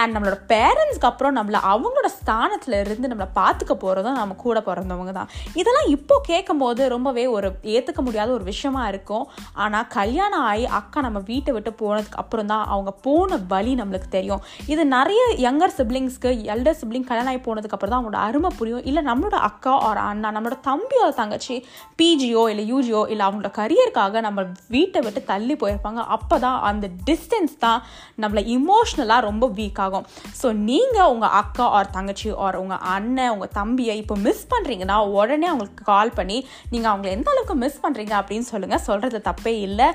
அண்ட் 0.00 0.14
நம்மளோட 0.14 0.38
பேரண்ட்ஸ்க்கு 0.52 1.08
அப்புறம் 1.10 1.34
நம்மளை 1.38 1.60
அவங்களோட 1.72 2.08
ஸ்தானத்தில் 2.18 2.76
இருந்து 2.84 3.10
நம்மளை 3.12 3.28
பார்த்துக்க 3.38 3.74
போகிறதும் 3.84 4.18
நம்ம 4.20 4.36
கூட 4.44 4.58
பிறந்தவங்க 4.68 5.12
தான். 5.18 5.30
இதெல்லாம் 5.60 5.88
இப்போ 5.96 6.14
கேட்கும்போது 6.30 6.82
ரொம்பவே 6.94 7.24
ஒரு 7.36 7.48
ஏற்றுக்க 7.74 8.00
முடியாத 8.06 8.30
ஒரு 8.38 8.44
விஷயமா 8.52 8.82
இருக்கும். 8.92 9.24
ஆனால் 9.64 9.86
கல்யாணம் 9.98 10.44
ஆகி 10.50 10.66
அக்கா 10.78 10.98
நம்ம 11.06 11.22
வீட்டை 11.30 11.54
விட்டு 11.56 11.72
போனதுக்கு 11.82 12.20
அப்புறம் 12.22 12.50
தான் 12.52 12.64
அவங்க 12.74 12.92
போன 13.06 13.38
வழி 13.52 13.72
நம்மளுக்கு 13.80 14.10
தெரியும். 14.16 14.42
இது 14.72 14.82
நிறைய 14.96 15.22
யங்கர் 15.46 15.76
சிப்ளிங்ஸ்க்கு 15.78 16.32
எல்டர் 16.54 16.78
சிப்ளிங் 16.80 17.08
கல்யாணம் 17.10 17.32
ஆகி 17.32 17.42
போனதுக்கு 17.48 17.76
அப்புறம் 17.78 17.94
தான் 17.94 18.00
அவங்களோட 18.00 18.20
அருமை 18.28 18.52
புரியும். 18.58 18.84
இல்லை 18.90 19.04
நம்மளோட 19.10 19.38
அக்கா 19.50 19.74
ஒரு 19.88 20.02
அண்ணா 20.10 20.30
நம்மளோட 20.36 20.58
தம்பியோ 20.68 21.08
தங்கச்சி 21.20 21.56
பிஜியோ 22.00 22.44
இல்லை 22.52 22.66
யூஜியோ 22.72 23.02
இல்லை 23.12 23.24
அவங்களோட 23.28 23.52
கரியருக்காக 23.60 24.20
நம்ம 24.28 24.46
வீட்டை 24.76 25.00
விட்டு 25.06 25.22
தள்ளி 25.32 25.56
போயிருப்பாங்க. 25.64 26.00
அப்போ 26.16 26.38
தான் 26.46 26.58
அந்த 26.70 26.86
டிஸ்டன்ஸ் 27.10 27.56
தான் 27.66 27.82
நம்மளை 28.22 28.44
இமோஷ்னலாக 28.56 29.26
ரொம்ப 29.28 29.44
வீக்காக 29.58 29.85
ஆகும். 29.86 30.06
ஸோ 30.42 30.46
நீங்கள் 30.70 31.10
உங்கள் 31.14 31.34
அக்கா 31.42 31.66
ஆர் 31.78 31.94
தங்கச்சி 31.98 32.30
ஆர் 32.46 32.60
உங்கள் 32.64 32.84
அண்ணன் 32.96 33.32
உங்கள் 33.36 33.54
தம்பியை 33.60 33.96
இப்போ 34.02 34.16
மிஸ் 34.26 34.44
பண்ணுறீங்கன்னா 34.52 34.98
உடனே 35.18 35.48
அவங்களுக்கு 35.52 35.88
கால் 35.92 36.16
பண்ணி 36.18 36.38
நீங்கள் 36.74 36.92
அவங்கள 36.92 37.10
எந்த 37.18 37.30
அளவுக்கு 37.34 37.56
மிஸ் 37.64 37.82
பண்ணுறீங்க 37.86 38.14
அப்படின்னு 38.20 38.48
சொல்லுங்கள் 38.52 38.86
சொல்கிறது 38.88 39.20
தப்பே 39.30 39.54
இல்லை. 39.68 39.88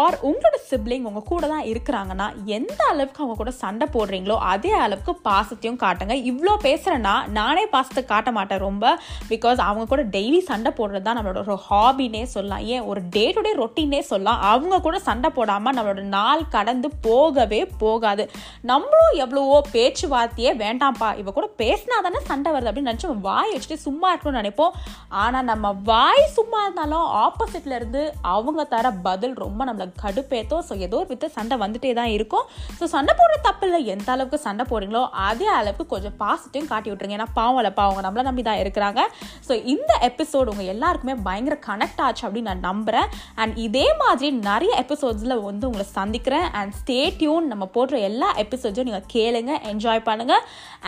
ஆர் 0.00 0.16
உங்களோட 0.28 0.56
சிப்ளிங் 0.70 1.04
உங்கள் 1.08 1.26
கூட 1.30 1.44
தான் 1.52 1.66
இருக்கிறாங்கன்னா 1.72 2.26
எந்த 2.56 2.78
அளவுக்கு 2.92 3.20
அவங்க 3.22 3.36
கூட 3.40 3.50
சண்டை 3.60 3.86
போடுறீங்களோ 3.94 4.36
அதே 4.52 4.72
அளவுக்கு 4.84 5.12
பாசத்தையும் 5.28 5.78
காட்டுங்க. 5.82 6.14
இவ்வளோ 6.30 6.54
பேசுகிறேன்னா 6.66 7.14
நானே 7.38 7.64
பாசத்தை 7.74 8.02
காட்ட 8.04 8.30
மாட்டேன் 8.38 8.62
ரொம்ப. 8.64 8.84
பிகாஸ் 9.30 9.60
அவங்க 9.66 9.84
கூட 9.92 10.02
டெய்லி 10.16 10.40
சண்டை 10.50 10.72
போடுறது 10.78 11.04
தான் 11.06 11.18
நம்மளோட 11.18 11.42
ஒரு 11.46 11.56
ஹாபினே 11.68 12.22
சொல்லலாம். 12.34 12.64
ஏன்? 12.74 12.84
ஒரு 12.90 13.02
டே 13.16 13.24
டு 13.36 13.44
டே 13.46 13.52
ரொட்டீனே 13.62 14.00
சொல்லலாம். 14.10 14.42
அவங்க 14.52 14.80
கூட 14.86 14.98
சண்டை 15.08 15.30
போடாமல் 15.38 15.76
நம்மளோட 15.78 16.04
நாள் 16.16 16.44
கடந்து 16.56 16.90
போகவே 17.06 17.60
போகாது. 17.84 18.26
நம்மளும் 18.72 19.16
எவ்வளவோ 19.24 19.60
பேச்சுவார்த்தையே 19.76 20.52
வேண்டாம்ப்பா. 20.64 21.10
இவ 21.22 21.34
கூட 21.38 21.48
பேசினா 21.62 21.98
தானே 22.08 22.22
சண்டை 22.30 22.52
வருது 22.56 22.70
அப்படின்னு 22.72 22.92
நினச்சி 22.92 23.14
வாய் 23.28 23.54
வச்சுட்டு 23.54 23.84
சும்மா 23.86 24.10
இருக்கணும்னு 24.12 24.42
நினைப்போம். 24.42 24.76
ஆனால் 25.24 25.48
நம்ம 25.52 25.74
வாய் 25.92 26.24
சும்மா 26.38 26.60
இருந்தாலும் 26.66 27.08
ஆப்போசிட்ல 27.24 27.80
இருந்து 27.80 28.04
அவங்க 28.36 28.68
தர 28.76 28.86
பதில் 29.08 29.34
ரொம்ப 29.44 29.60
நம்மளை 29.64 29.85
கடுப்பேத்தோ 30.02 30.58
ஸோ 30.68 30.74
ஏதோ 30.86 30.98
ஒரு 31.02 31.08
வித்த 31.12 31.30
சண்டை 31.36 31.56
வந்துட்டே 31.64 31.92
தான் 32.00 32.12
இருக்கும். 32.16 32.44
ஸோ 32.78 32.84
சண்டை 32.94 33.12
போடுற 33.20 33.36
தப்பு 33.48 33.66
இல்லை 33.68 33.80
எந்த 33.94 34.08
அளவுக்கு 34.14 34.38
சண்டை 34.46 34.66
போடுறீங்களோ 34.70 35.02
அதே 35.28 35.48
அளவுக்கு 35.58 35.86
கொஞ்சம் 35.94 36.16
பாசிட்டிவ் 36.22 36.70
காட்டி 36.72 36.88
விட்டுருங்க. 36.90 37.18
ஏன்னா 37.18 37.28
பாவம் 37.40 37.60
இல்லை 37.62 37.72
பாவங்க 37.80 38.02
நம்மளை 38.06 38.24
நம்பி 38.28 38.44
தான் 38.48 38.60
இருக்கிறாங்க. 38.64 39.00
ஸோ 39.48 39.52
இந்த 39.74 39.92
எபிசோடு 40.10 40.52
உங்கள் 40.54 40.70
எல்லாருக்குமே 40.74 41.16
பயங்கர 41.28 41.58
கனெக்ட் 41.68 42.02
ஆச்சு 42.06 42.24
அப்படின்னு 42.26 42.50
நான் 42.52 42.66
நம்புகிறேன் 42.70 43.10
அண்ட் 43.42 43.56
இதே 43.66 43.86
மாதிரி 44.02 44.30
நிறைய 44.50 44.72
எபிசோட்ஸில் 44.84 45.36
வந்து 45.48 45.68
உங்களை 45.70 45.86
சந்திக்கிறேன். 45.98 46.48
அண்ட் 46.60 46.74
ஸ்டே 46.80 47.00
டியூன் 47.20 47.52
நம்ம 47.52 47.70
போடுற 47.76 48.00
எல்லா 48.10 48.30
எபிசோட்ஸும் 48.44 48.90
நீங்கள் 48.90 49.08
கேளுங்க 49.14 49.52
என்ஜாய் 49.72 50.06
பண்ணுங்கள் 50.10 50.44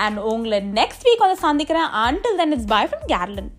அண்ட் 0.06 0.20
உங்களை 0.32 0.60
நெக்ஸ்ட் 0.80 1.06
வீக் 1.08 1.24
வந்து 1.26 1.44
சந்திக்கிறேன். 1.46 1.88
Until 2.06 2.40
then 2.42 2.54
it's 2.56 2.72
bye 2.74 2.84
from 2.90 3.06
கேர்லன் 3.14 3.50